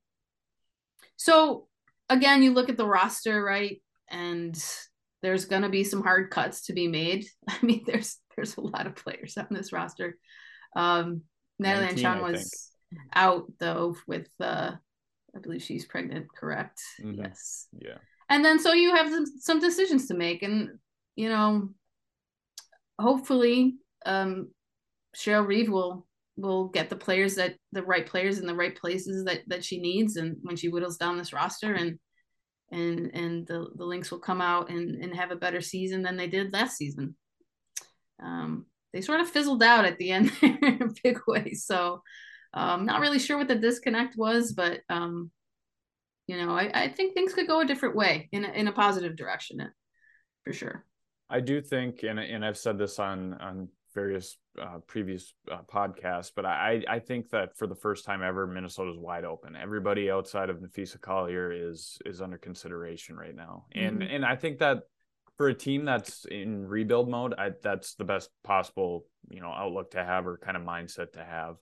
[1.16, 1.68] so
[2.08, 4.56] again, you look at the roster, right, and
[5.22, 7.26] there's going to be some hard cuts to be made.
[7.48, 10.18] I mean, there's there's a lot of players on this roster.
[10.74, 11.22] Um,
[11.58, 12.70] Natalie 19, Achong was
[13.14, 14.72] out though with uh,
[15.34, 16.80] I believe she's pregnant, correct?
[17.00, 17.22] Mm-hmm.
[17.22, 17.68] Yes.
[17.78, 17.98] Yeah.
[18.28, 20.78] And then so you have some, some decisions to make, and
[21.16, 21.70] you know,
[22.98, 24.50] hopefully, um,
[25.16, 29.24] Cheryl Reeve will will get the players that the right players in the right places
[29.24, 31.98] that that she needs, and when she whittles down this roster, and
[32.70, 36.16] and and the the Lynx will come out and and have a better season than
[36.16, 37.16] they did last season
[38.22, 41.54] um, they sort of fizzled out at the end in a big way.
[41.54, 42.02] So
[42.54, 45.30] um, not really sure what the disconnect was, but um,
[46.26, 48.72] you know, I, I think things could go a different way in a, in a
[48.72, 49.60] positive direction,
[50.44, 50.84] for sure.
[51.28, 56.30] I do think, and and I've said this on on various uh, previous uh, podcasts,
[56.34, 59.56] but I I think that for the first time ever, Minnesota's wide open.
[59.56, 64.14] Everybody outside of Napheesa Collier is is under consideration right now, and mm-hmm.
[64.14, 64.82] and I think that
[65.36, 69.90] for a team that's in rebuild mode, I, that's the best possible you know outlook
[69.92, 71.56] to have or kind of mindset to have.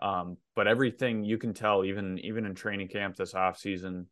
[0.00, 4.06] Um, but everything you can tell, even even in training camp this off season,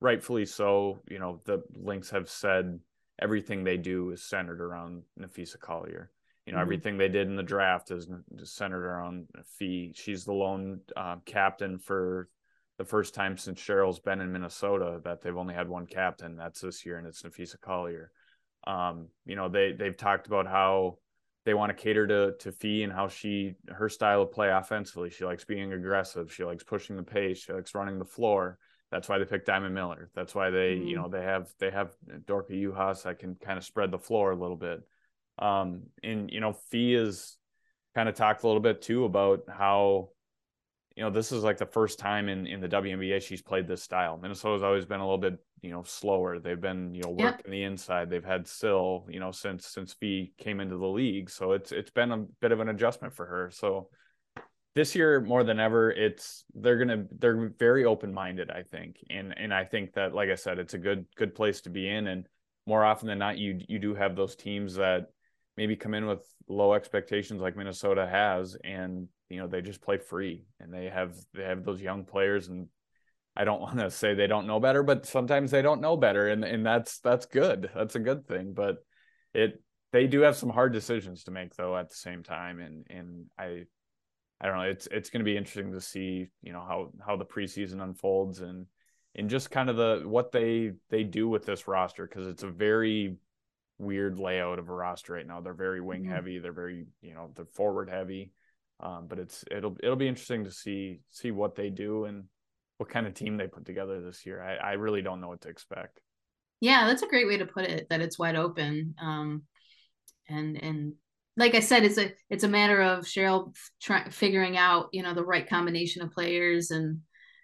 [0.00, 0.98] rightfully so.
[1.08, 2.78] You know the Lynx have said
[3.20, 6.10] everything they do is centered around Napheesa Collier.
[6.46, 6.62] You know mm-hmm.
[6.62, 8.08] everything they did in the draft is,
[8.44, 9.28] centered around
[9.58, 9.92] Phee.
[9.94, 12.28] She's the lone uh, captain for
[12.78, 16.36] the first time since Cheryl's been in Minnesota that they've only had one captain.
[16.36, 18.10] That's this year, and it's Napheesa Collier.
[18.66, 20.98] Um, you know, they they've talked about how
[21.44, 25.10] they want to cater to to Phee and how she her style of play offensively.
[25.10, 26.32] She likes being aggressive.
[26.32, 27.38] She likes pushing the pace.
[27.38, 28.58] She likes running the floor.
[28.90, 30.10] That's why they picked Diamond Miller.
[30.14, 30.88] That's why they, mm-hmm.
[30.88, 31.94] you know, they have they have
[32.26, 34.82] Dorka Juhász that can kind of spread the floor a little bit.
[35.38, 37.36] Um, and you know, Phee is
[37.94, 40.10] kind of talked a little bit too about how
[40.96, 43.82] you know, this is like the first time in, in the WNBA she's played this
[43.82, 44.18] style.
[44.20, 46.38] Minnesota's always been a little bit, you know, slower.
[46.38, 47.50] They've been, you know, working yep.
[47.50, 48.10] the inside.
[48.10, 51.30] They've had Syl, you know, since since Phee came into the league.
[51.30, 53.50] So it's it's been a bit of an adjustment for her.
[53.50, 53.88] So
[54.74, 59.04] this year more than ever, it's they're gonna they're very open minded, I think.
[59.10, 61.88] And and I think that, like I said, it's a good good place to be
[61.88, 62.06] in.
[62.06, 62.26] And
[62.66, 65.10] more often than not, you you do have those teams that
[65.56, 68.56] maybe come in with low expectations like Minnesota has.
[68.62, 72.46] And you know they just play free and they have they have those young players.
[72.46, 72.68] And
[73.36, 76.28] I don't want to say they don't know better but sometimes they don't know better.
[76.28, 77.70] And and that's that's good.
[77.74, 78.54] That's a good thing.
[78.54, 78.76] But
[79.34, 79.60] it
[79.92, 82.60] they do have some hard decisions to make though at the same time.
[82.60, 83.64] And and I
[84.40, 87.16] I don't know it's it's going to be interesting to see you know how how
[87.16, 88.66] the preseason unfolds and
[89.14, 92.50] and just kind of the what they they do with this roster because it's a
[92.50, 93.16] very
[93.78, 96.12] weird layout of a roster right now they're very wing mm-hmm.
[96.12, 98.32] heavy they're very you know they're forward heavy
[98.82, 102.24] um, but it's it'll it'll be interesting to see see what they do and
[102.78, 104.42] what kind of team they put together this year.
[104.42, 106.00] I, I really don't know what to expect.
[106.60, 107.86] Yeah, that's a great way to put it.
[107.90, 108.94] That it's wide open.
[109.00, 109.42] Um,
[110.28, 110.94] and and
[111.36, 115.14] like I said, it's a it's a matter of Cheryl try, figuring out you know
[115.14, 117.00] the right combination of players and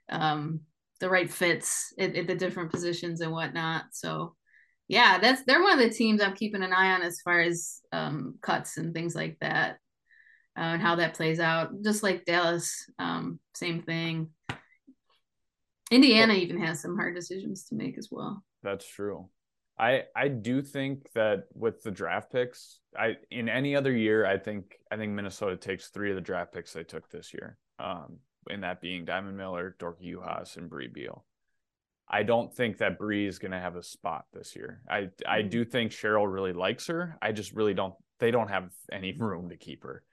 [0.08, 0.60] um,
[1.00, 3.86] the right fits at, at the different positions and whatnot.
[3.92, 4.34] So
[4.88, 7.80] yeah, that's they're one of the teams I'm keeping an eye on as far as
[7.92, 9.78] um, cuts and things like that
[10.56, 11.70] uh, and how that plays out.
[11.82, 14.30] Just like Dallas, um, same thing.
[15.90, 18.42] Indiana even has some hard decisions to make as well.
[18.62, 19.28] That's true.
[19.78, 24.38] I I do think that with the draft picks, I in any other year, I
[24.38, 27.58] think I think Minnesota takes three of the draft picks they took this year.
[27.78, 31.24] Um, and that being Diamond Miller, Dorka Juhász, and Brea Beal.
[32.08, 34.80] I don't think that Brea is going to have a spot this year.
[34.88, 35.08] I.
[35.26, 37.18] I do think Cheryl really likes her.
[37.20, 37.94] I just really don't.
[38.20, 40.04] They don't have any room to keep her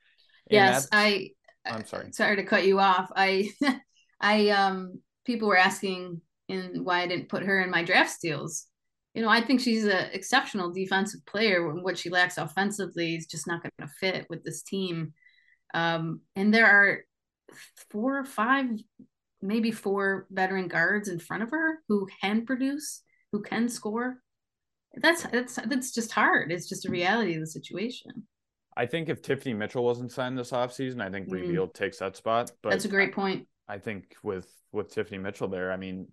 [0.49, 1.31] yes, I.
[1.65, 2.11] I'm sorry.
[2.11, 3.11] Sorry to cut you off.
[3.15, 3.49] I,
[4.19, 8.67] I um, people were asking in why I didn't put her in my draft steals.
[9.13, 11.71] You know, I think she's an exceptional defensive player.
[11.71, 15.13] What she lacks offensively is just not going to fit with this team.
[15.73, 16.99] Um, and there are
[17.91, 18.65] four or five,
[19.41, 24.17] maybe four veteran guards in front of her who can produce, who can score.
[24.95, 26.51] That's that's that's just hard.
[26.51, 28.27] It's just a reality of the situation.
[28.75, 31.73] I think if Tiffany Mitchell wasn't signed this offseason, I think mm.
[31.73, 32.51] takes that spot.
[32.61, 33.47] But that's a great point.
[33.67, 36.07] I, I think with with Tiffany Mitchell there, I mean,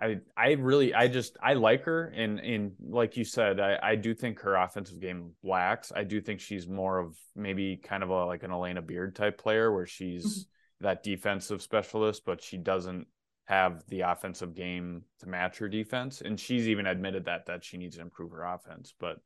[0.00, 3.96] I I really I just I like her and and like you said, I, I
[3.96, 5.92] do think her offensive game lacks.
[5.94, 9.38] I do think she's more of maybe kind of a like an Alana Beard type
[9.38, 10.86] player where she's mm-hmm.
[10.86, 13.06] that defensive specialist, but she doesn't
[13.46, 16.22] have the offensive game to match her defense.
[16.22, 18.94] And she's even admitted that that she needs to improve her offense.
[18.98, 19.18] But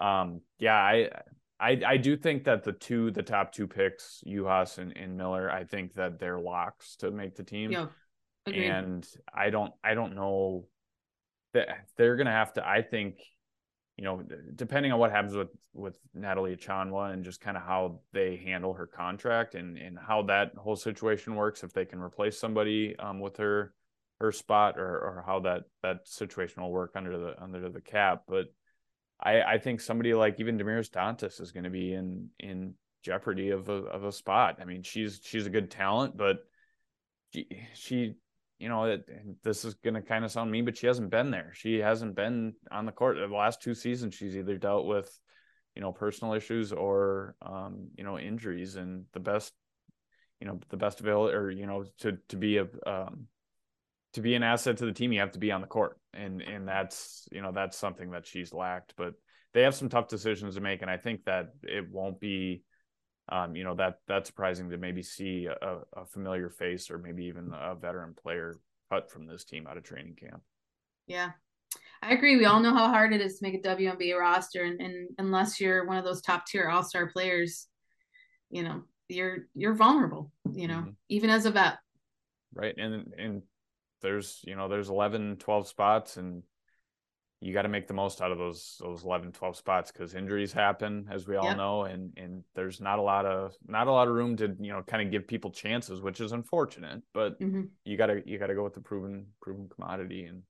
[0.00, 1.10] um, yeah, I,
[1.58, 5.50] I, I do think that the two, the top two picks, Juhász and, and Miller,
[5.50, 7.70] I think that they're locks to make the team.
[7.70, 7.86] Yeah.
[8.46, 8.66] Agreed.
[8.66, 10.66] And I don't, I don't know
[11.54, 13.18] that they're to have to, I think,
[13.96, 14.22] you know,
[14.54, 18.74] depending on what happens with, with Natalie Achonwa and just kind of how they handle
[18.74, 23.20] her contract and, and how that whole situation works, if they can replace somebody um,
[23.20, 23.72] with her,
[24.20, 28.22] her spot or, or how that, that situation will work under the, under the cap.
[28.28, 28.46] But,
[29.18, 33.48] I, I think somebody like even Damiris Dantas is going to be in in jeopardy
[33.48, 34.58] of a of a spot.
[34.60, 36.40] I mean, she's she's a good talent, but
[37.32, 38.16] she, she
[38.58, 39.08] you know, it,
[39.42, 41.52] this is going to kind of sound mean, but she hasn't been there.
[41.54, 44.14] She hasn't been on the court the last two seasons.
[44.14, 45.10] She's either dealt with,
[45.74, 48.76] you know, personal issues or, um, you know, injuries.
[48.76, 49.52] And the best,
[50.40, 53.26] you know, the best available or you know, to to be a um,
[54.16, 56.40] to be an asset to the team, you have to be on the court, and
[56.40, 58.94] and that's you know that's something that she's lacked.
[58.96, 59.12] But
[59.52, 62.62] they have some tough decisions to make, and I think that it won't be,
[63.28, 67.24] um, you know, that that's surprising to maybe see a, a familiar face or maybe
[67.24, 68.54] even a veteran player
[68.90, 70.42] cut from this team out of training camp.
[71.06, 71.30] Yeah,
[72.02, 72.36] I agree.
[72.36, 75.60] We all know how hard it is to make a WNBA roster, and, and unless
[75.60, 77.66] you're one of those top tier All Star players,
[78.50, 80.30] you know, you're you're vulnerable.
[80.52, 80.90] You know, mm-hmm.
[81.08, 81.78] even as a vet.
[82.54, 83.42] Right, and and
[84.02, 86.42] there's you know there's 11 12 spots and
[87.40, 90.52] you got to make the most out of those those 11 12 spots because injuries
[90.52, 91.56] happen as we all yep.
[91.56, 94.72] know and and there's not a lot of not a lot of room to you
[94.72, 97.62] know kind of give people chances which is unfortunate but mm-hmm.
[97.84, 100.42] you got to you got to go with the proven proven commodity and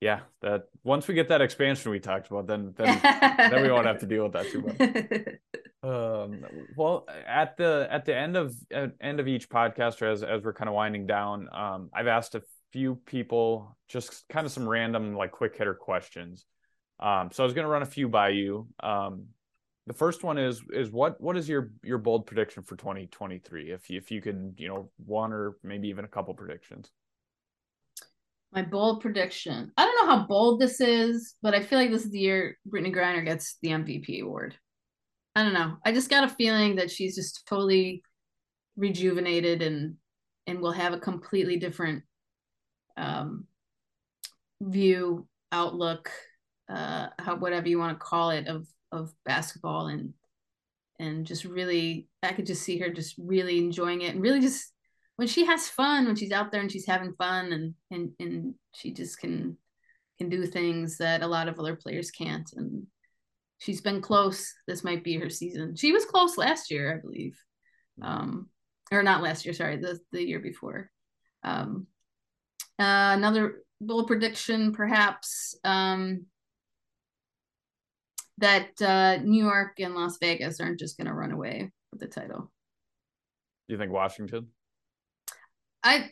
[0.00, 3.86] yeah, that once we get that expansion we talked about, then then then we won't
[3.86, 5.36] have to deal with that too much.
[5.82, 6.44] Um,
[6.76, 10.52] well, at the at the end of end of each podcast, or as as we're
[10.52, 12.42] kind of winding down, um, I've asked a
[12.76, 16.44] few people just kind of some random like quick hitter questions.
[17.00, 18.68] Um, so I was going to run a few by you.
[18.82, 19.28] Um,
[19.86, 23.70] the first one is is what what is your your bold prediction for 2023?
[23.70, 26.90] If you, if you could, you know, one or maybe even a couple predictions.
[28.52, 29.72] My bold prediction.
[29.78, 32.58] I don't know how bold this is, but I feel like this is the year
[32.68, 34.54] Brittney Griner gets the MVP award.
[35.34, 35.78] I don't know.
[35.82, 38.02] I just got a feeling that she's just totally
[38.76, 39.94] rejuvenated and
[40.46, 42.02] and will have a completely different
[42.96, 43.46] um,
[44.60, 46.10] view, outlook,
[46.68, 50.14] uh, how whatever you want to call it of of basketball and
[50.98, 54.72] and just really I could just see her just really enjoying it and really just
[55.16, 58.54] when she has fun when she's out there and she's having fun and and and
[58.74, 59.56] she just can
[60.18, 62.86] can do things that a lot of other players can't and
[63.58, 64.52] she's been close.
[64.66, 65.76] This might be her season.
[65.76, 67.38] She was close last year i believe.
[68.02, 68.48] Um
[68.92, 70.90] or not last year sorry the the year before.
[71.42, 71.86] Um
[72.78, 76.24] uh, another bold prediction perhaps um
[78.38, 82.06] that uh new york and las vegas aren't just going to run away with the
[82.06, 82.50] title
[83.68, 84.48] you think Washington?
[85.82, 86.10] I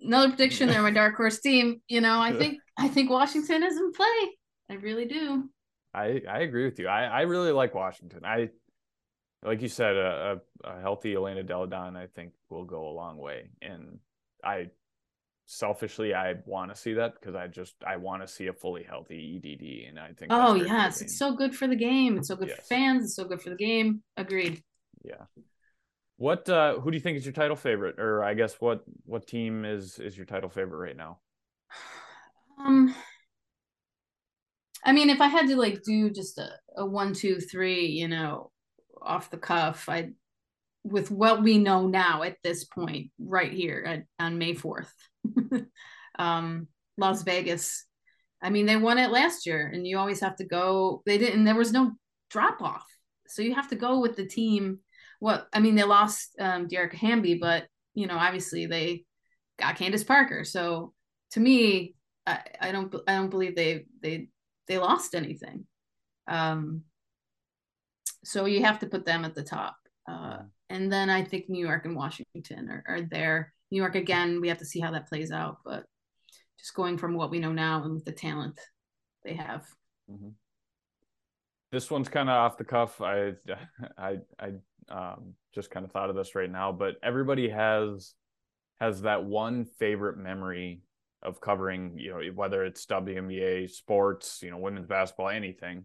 [0.00, 1.80] another prediction there, my dark horse team.
[1.88, 4.36] You know, I think I think Washington is in play.
[4.70, 5.48] I really do.
[5.94, 6.88] I I agree with you.
[6.88, 8.20] I I really like Washington.
[8.24, 8.50] I
[9.44, 12.92] like you said, a, a, a healthy Elena Delle Donne, I think, will go a
[12.92, 13.50] long way.
[13.60, 13.98] And
[14.44, 14.68] I
[15.46, 18.82] selfishly, I want to see that because I just I want to see a fully
[18.82, 20.30] healthy EDD, and I think.
[20.30, 22.16] Oh yes, it's so good for the game.
[22.16, 22.58] It's so good yes.
[22.58, 23.04] for fans.
[23.04, 24.02] It's so good for the game.
[24.16, 24.62] Agreed.
[25.04, 25.24] Yeah.
[26.16, 27.98] What uh who do you think is your title favorite?
[27.98, 31.18] Or I guess what what team is is your title favorite right now?
[32.64, 32.94] Um
[34.84, 38.06] I mean if I had to like do just a, a one, two, three, you
[38.06, 38.52] know,
[39.00, 40.10] off the cuff, I
[40.84, 44.90] with what we know now at this point, right here at, on May 4th.
[46.18, 46.68] um
[46.98, 47.86] Las Vegas.
[48.42, 51.02] I mean, they won it last year, and you always have to go.
[51.06, 51.44] They didn't.
[51.44, 51.92] There was no
[52.28, 52.86] drop off,
[53.28, 54.80] so you have to go with the team
[55.22, 59.04] what I mean, they lost um, Dearica Hamby, but you know, obviously they
[59.56, 60.42] got Candace Parker.
[60.42, 60.94] So
[61.30, 61.94] to me,
[62.26, 64.30] I, I don't I don't believe they they
[64.66, 65.64] they lost anything.
[66.26, 66.82] Um,
[68.24, 69.76] so you have to put them at the top.
[70.08, 70.38] Uh,
[70.68, 73.52] and then I think New York and Washington are, are there.
[73.70, 75.84] New York again, we have to see how that plays out, but
[76.58, 78.58] just going from what we know now and with the talent
[79.24, 79.66] they have.
[80.10, 80.28] Mm-hmm.
[81.70, 83.00] This one's kind of off the cuff.
[83.00, 83.32] I
[83.98, 84.52] I I
[84.90, 88.14] um, just kind of thought of this right now, but everybody has
[88.80, 90.82] has that one favorite memory
[91.22, 95.84] of covering, you know, whether it's WNBA, sports, you know, women's basketball, anything.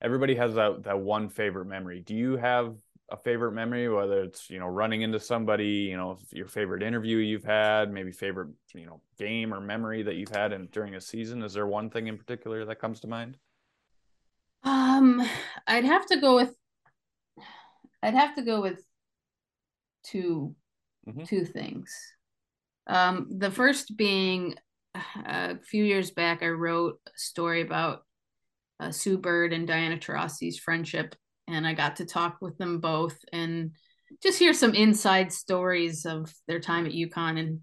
[0.00, 2.00] Everybody has that that one favorite memory.
[2.00, 2.74] Do you have
[3.10, 7.18] a favorite memory, whether it's you know running into somebody, you know, your favorite interview
[7.18, 11.00] you've had, maybe favorite you know game or memory that you've had in, during a
[11.00, 11.42] season?
[11.42, 13.38] Is there one thing in particular that comes to mind?
[14.64, 15.22] Um,
[15.66, 16.54] I'd have to go with
[18.02, 18.82] I'd have to go with
[20.04, 20.54] 2
[21.08, 21.24] mm-hmm.
[21.24, 21.94] two things.
[22.86, 24.54] Um, the first being
[25.24, 28.02] a few years back, I wrote a story about
[28.80, 31.14] uh, Sue Bird and Diana Taurasi's friendship,
[31.48, 33.72] and I got to talk with them both and
[34.22, 37.60] just hear some inside stories of their time at UConn and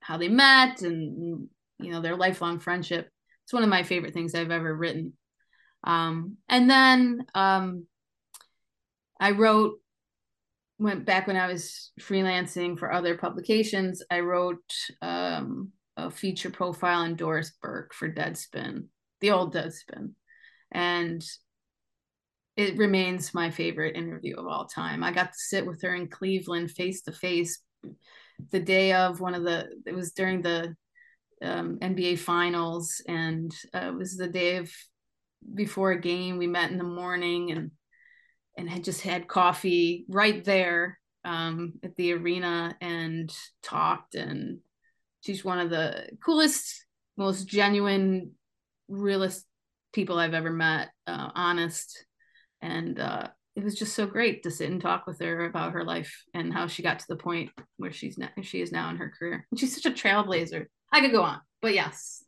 [0.00, 3.08] how they met and you know their lifelong friendship.
[3.44, 5.12] It's one of my favorite things I've ever written.
[5.84, 7.86] Um, and then um,
[9.20, 9.78] I wrote
[10.78, 14.02] went back when I was freelancing for other publications.
[14.10, 18.86] I wrote um, a feature profile on Doris Burke for Deadspin,
[19.20, 20.10] the old Deadspin,
[20.70, 21.24] and
[22.56, 25.04] it remains my favorite interview of all time.
[25.04, 27.58] I got to sit with her in Cleveland face to face
[28.50, 29.68] the day of one of the.
[29.84, 30.74] It was during the
[31.42, 34.70] um, NBA finals, and uh, it was the day of
[35.54, 36.38] before a game.
[36.38, 37.70] We met in the morning and
[38.56, 43.30] and had just had coffee right there um, at the arena and
[43.62, 44.14] talked.
[44.14, 44.60] And
[45.20, 46.86] she's one of the coolest,
[47.18, 48.32] most genuine,
[48.88, 49.44] realist
[49.92, 50.88] people I've ever met.
[51.06, 52.05] Uh, honest,
[52.66, 55.84] and uh, it was just so great to sit and talk with her about her
[55.84, 58.96] life and how she got to the point where she's now, she is now in
[58.96, 59.46] her career.
[59.50, 60.66] And she's such a trailblazer.
[60.92, 62.22] I could go on, but yes,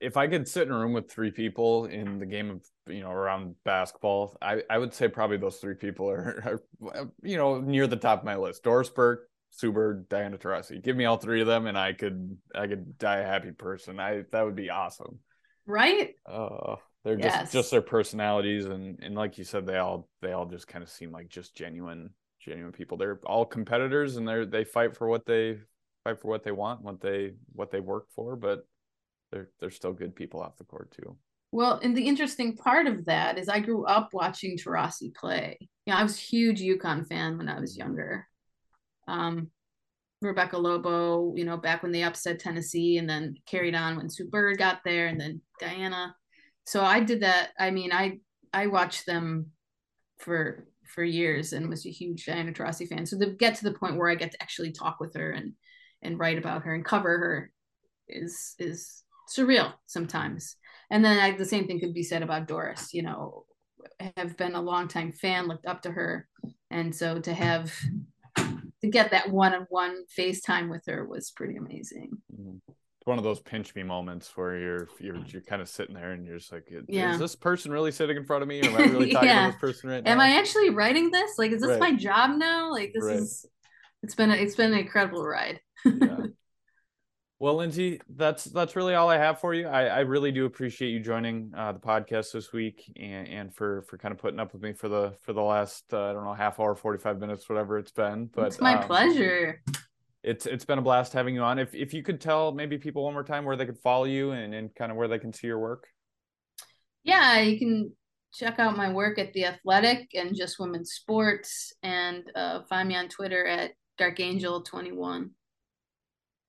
[0.00, 2.62] if I could sit in a room with three people in the game of
[2.92, 7.36] you know around basketball, I, I would say probably those three people are, are you
[7.36, 8.62] know near the top of my list.
[8.62, 10.82] Doris Burke, Sue Bird, Diana Taurasi.
[10.82, 14.00] Give me all three of them, and I could I could die a happy person.
[14.00, 15.20] I that would be awesome.
[15.66, 16.14] right?
[16.28, 17.52] Oh, they're just Yes.
[17.52, 20.90] just their personalities and and like you said, they all they all just kind of
[20.90, 22.96] seem like just genuine genuine people.
[22.96, 25.58] They're all competitors and they're they fight for what they
[26.04, 28.66] fight for what they want, what they what they work for, but
[29.30, 31.16] they're they're still good people off the court too.
[31.52, 35.58] Well, and the interesting part of that is I grew up watching Taurasi play.
[35.86, 38.26] Yeah, I was a huge UConn fan when I was younger.
[39.06, 39.50] Um,
[40.20, 44.26] Rebecca Lobo, you know, back when they upset Tennessee and then carried on when Sue
[44.28, 46.16] Bird got there and then Diana.
[46.64, 47.50] So I did that.
[47.58, 48.20] I mean, I
[48.52, 49.50] I watched them
[50.18, 53.06] for for years and was a huge Diana Taurasi fan.
[53.06, 55.52] So to get to the point where I get to actually talk with her and
[56.02, 57.52] and write about her and cover her
[58.08, 59.02] is is
[59.34, 60.56] surreal sometimes.
[60.90, 62.92] And then I, the same thing could be said about Doris.
[62.92, 63.46] You know,
[64.16, 66.28] have been a longtime fan, looked up to her,
[66.70, 67.72] and so to have
[68.36, 72.10] to get that one-on-one FaceTime with her was pretty amazing.
[72.32, 72.60] Mhm.
[73.04, 76.26] One of those pinch me moments where you're you're you're kind of sitting there and
[76.26, 77.16] you're just like, is Yeah.
[77.18, 79.46] this person really sitting in front of me, or am I really talking Yeah.
[79.46, 80.12] to this person right now?
[80.12, 81.38] Am I actually writing this?
[81.38, 81.80] Like, is this Right.
[81.80, 82.70] my job now?
[82.70, 83.16] Like, this Right.
[83.16, 83.46] is.
[84.02, 85.60] It's been a, it's been an incredible ride.
[85.84, 86.18] yeah.
[87.40, 89.66] Well, Lyndsey, that's that's really all I have for you.
[89.66, 93.82] I, I really do appreciate you joining uh, the podcast this week and, and for
[93.82, 96.24] for kind of putting up with me for the for the last uh, I don't
[96.24, 98.30] know half hour, forty five minutes, whatever it's been.
[98.32, 99.60] But it's my um, pleasure.
[100.24, 101.58] It's it's been a blast having you on.
[101.58, 104.32] If if you could tell maybe people one more time where they could follow you
[104.32, 105.86] and, and kind of where they can see your work.
[107.04, 107.92] yeah, you can
[108.32, 112.96] check out my work at The Athletic and Just Women's Sports and uh, find me
[112.96, 115.30] on Twitter at DarkAngel21.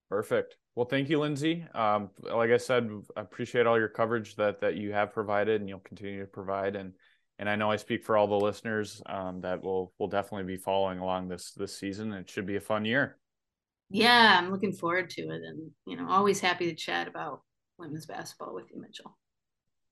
[0.09, 0.55] Perfect.
[0.75, 1.73] Well, thank you, Lyndsey.
[1.75, 5.69] Um, like I said, I appreciate all your coverage that that you have provided and
[5.69, 6.75] you'll continue to provide.
[6.75, 6.93] And
[7.37, 10.61] and I know I speak for all the listeners um, that will will definitely be
[10.61, 12.13] following along this this season.
[12.13, 13.17] It should be a fun year.
[13.95, 15.41] Yeah, I'm looking forward to it.
[15.43, 17.43] And, you know, always happy to chat about
[17.77, 19.17] women's basketball with you, Mitchell.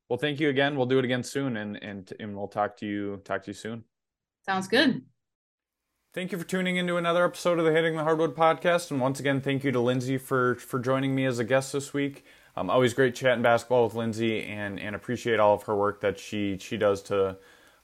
[0.10, 0.76] Well, thank you again.
[0.76, 3.56] We'll do it again soon, and and and we'll talk to you talk to you
[3.56, 3.86] soon.
[4.46, 5.04] Sounds good.
[6.14, 9.22] Thank you for tuning into another episode of the Hitting the Hardwood podcast, and once
[9.22, 12.26] again, thank you to Lyndsey for for joining me as a guest this week.
[12.58, 16.20] Um, always great chatting basketball with Lyndsey, and and appreciate all of her work that
[16.20, 17.38] she she does to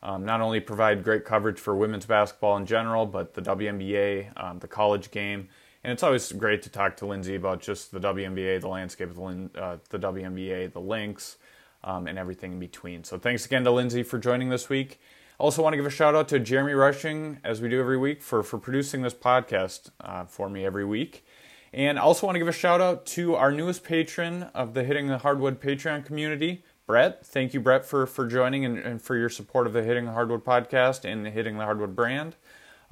[0.03, 4.59] um, not only provide great coverage for women's basketball in general, but the WNBA, um,
[4.59, 5.47] the college game,
[5.83, 9.15] and it's always great to talk to Lyndsey about just the WNBA, the landscape of
[9.15, 11.37] the, uh, the WNBA, the Lynx,
[11.83, 13.03] um, and everything in between.
[13.03, 14.99] So thanks again to Lyndsey for joining this week.
[15.37, 18.21] Also, want to give a shout out to Jeremy Rushing, as we do every week,
[18.21, 21.25] for for producing this podcast uh, for me every week.
[21.71, 24.83] And I also want to give a shout out to our newest patron of the
[24.83, 27.25] Hitting the Hardwood Patreon community, Brett.
[27.25, 30.11] Thank you, Brett, for for joining and, and for your support of the Hitting the
[30.11, 32.35] Hardwood podcast and the Hitting the Hardwood brand.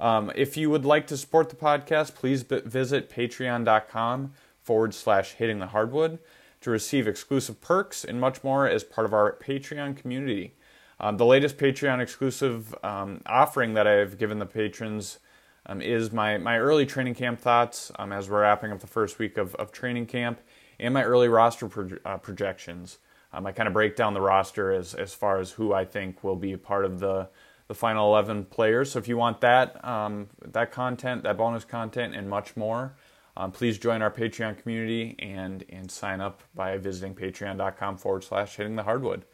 [0.00, 4.32] Um, if you would like to support the podcast, please visit patreon.com
[4.62, 6.18] forward slash hitting the hardwood
[6.60, 10.54] to receive exclusive perks and much more as part of our Patreon community.
[11.00, 15.18] Um, the latest Patreon exclusive um, offering that I've given the patrons
[15.66, 19.18] um, is my, my early training camp thoughts um, as we're wrapping up the first
[19.18, 20.40] week of, of training camp
[20.80, 22.98] and my early roster pro- uh, projections.
[23.32, 26.24] Um, I kind of break down the roster as, as far as who I think
[26.24, 27.28] will be part of the,
[27.68, 28.92] the final 11 players.
[28.92, 32.94] So if you want that, um, that content, that bonus content, and much more,
[33.36, 38.56] um, please join our Patreon community and, and sign up by visiting patreon.com forward slash
[38.56, 39.24] hitting the hardwood.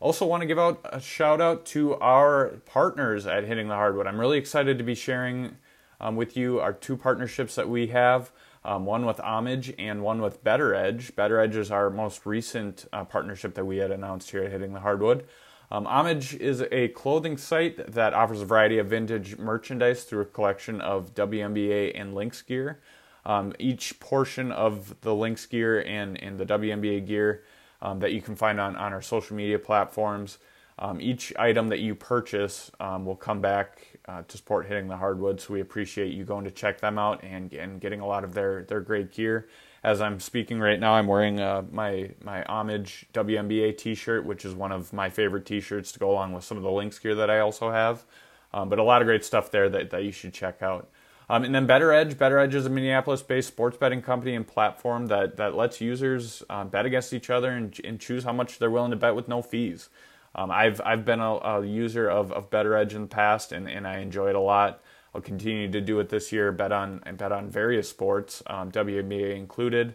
[0.00, 4.08] Also, want to give out a shout out to our partners at Hitting the Hardwood.
[4.08, 5.58] I'm really excited to be sharing
[6.00, 8.32] um, with you our two partnerships that we have
[8.64, 11.14] um, one with Homage and one with BettorEdge.
[11.14, 14.72] Better Edge is our most recent uh, partnership that we had announced here at Hitting
[14.72, 15.26] the Hardwood.
[15.72, 20.26] Um, Homage is a clothing site that offers a variety of vintage merchandise through a
[20.26, 22.80] collection of WNBA and Lynx gear.
[23.24, 27.44] Um, each portion of the Lynx gear and, and the WNBA gear
[27.80, 30.36] um, that you can find on, on our social media platforms.
[30.78, 34.98] Um, each item that you purchase um, will come back uh, to support hitting the
[34.98, 35.40] hardwood.
[35.40, 38.34] So we appreciate you going to check them out and, and getting a lot of
[38.34, 39.48] their, their great gear.
[39.84, 44.54] As I'm speaking right now, I'm wearing uh, my my homage WNBA T-shirt, which is
[44.54, 47.30] one of my favorite T-shirts to go along with some of the Lynx gear that
[47.30, 48.04] I also have.
[48.54, 50.88] Um, but a lot of great stuff there that, that you should check out.
[51.28, 52.18] Um, and then BettorEdge.
[52.18, 56.68] Better Edge is a Minneapolis-based sports betting company and platform that that lets users um,
[56.68, 59.42] bet against each other and, and choose how much they're willing to bet with no
[59.42, 59.88] fees.
[60.34, 63.86] Um, I've I've been a, a user of, of BettorEdge in the past, and, and
[63.86, 64.80] I enjoy it a lot.
[65.14, 66.52] I'll continue to do it this year.
[66.52, 69.94] Bet on and bet on various sports, um, WNBA included.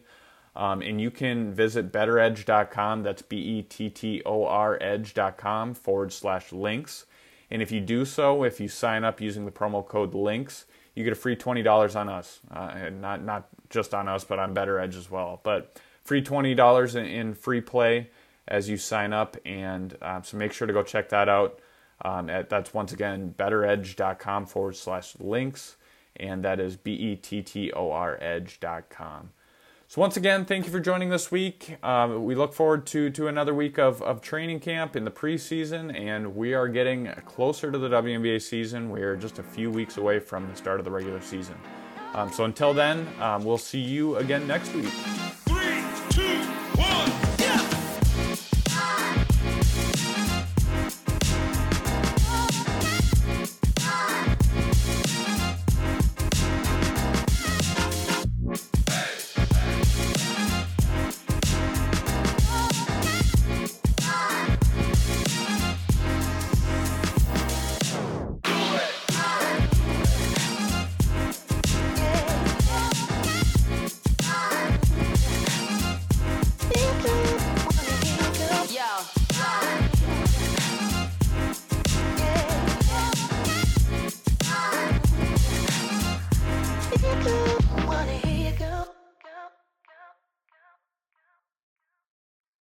[0.56, 3.04] Um, and you can visit bettoredge.com.
[3.04, 7.06] That's B E T T O R edge.com forward slash lynx.
[7.50, 10.66] And if you do so, if you sign up using the promo code LYNX,
[10.96, 14.24] you get a free twenty dollars on us, uh, and not not just on us,
[14.24, 15.40] but on BettorEdge as well.
[15.44, 18.10] But free twenty dollars in, in free play
[18.48, 19.38] as you sign up.
[19.46, 21.60] And um, so make sure to go check that out.
[22.04, 25.78] Um, at, that's once again bettoredge.com forward slash lynx,
[26.16, 29.32] And that is B E T T O R edge.com.
[29.90, 31.78] So once again, thank you for joining this week.
[31.82, 35.98] Um, we look forward to to another week of, of training camp in the preseason,
[35.98, 38.90] and we are getting closer to the WNBA season.
[38.90, 41.56] We are just a few weeks away from the start of the regular season.
[42.14, 44.92] Um, so until then, um, we'll see you again next week.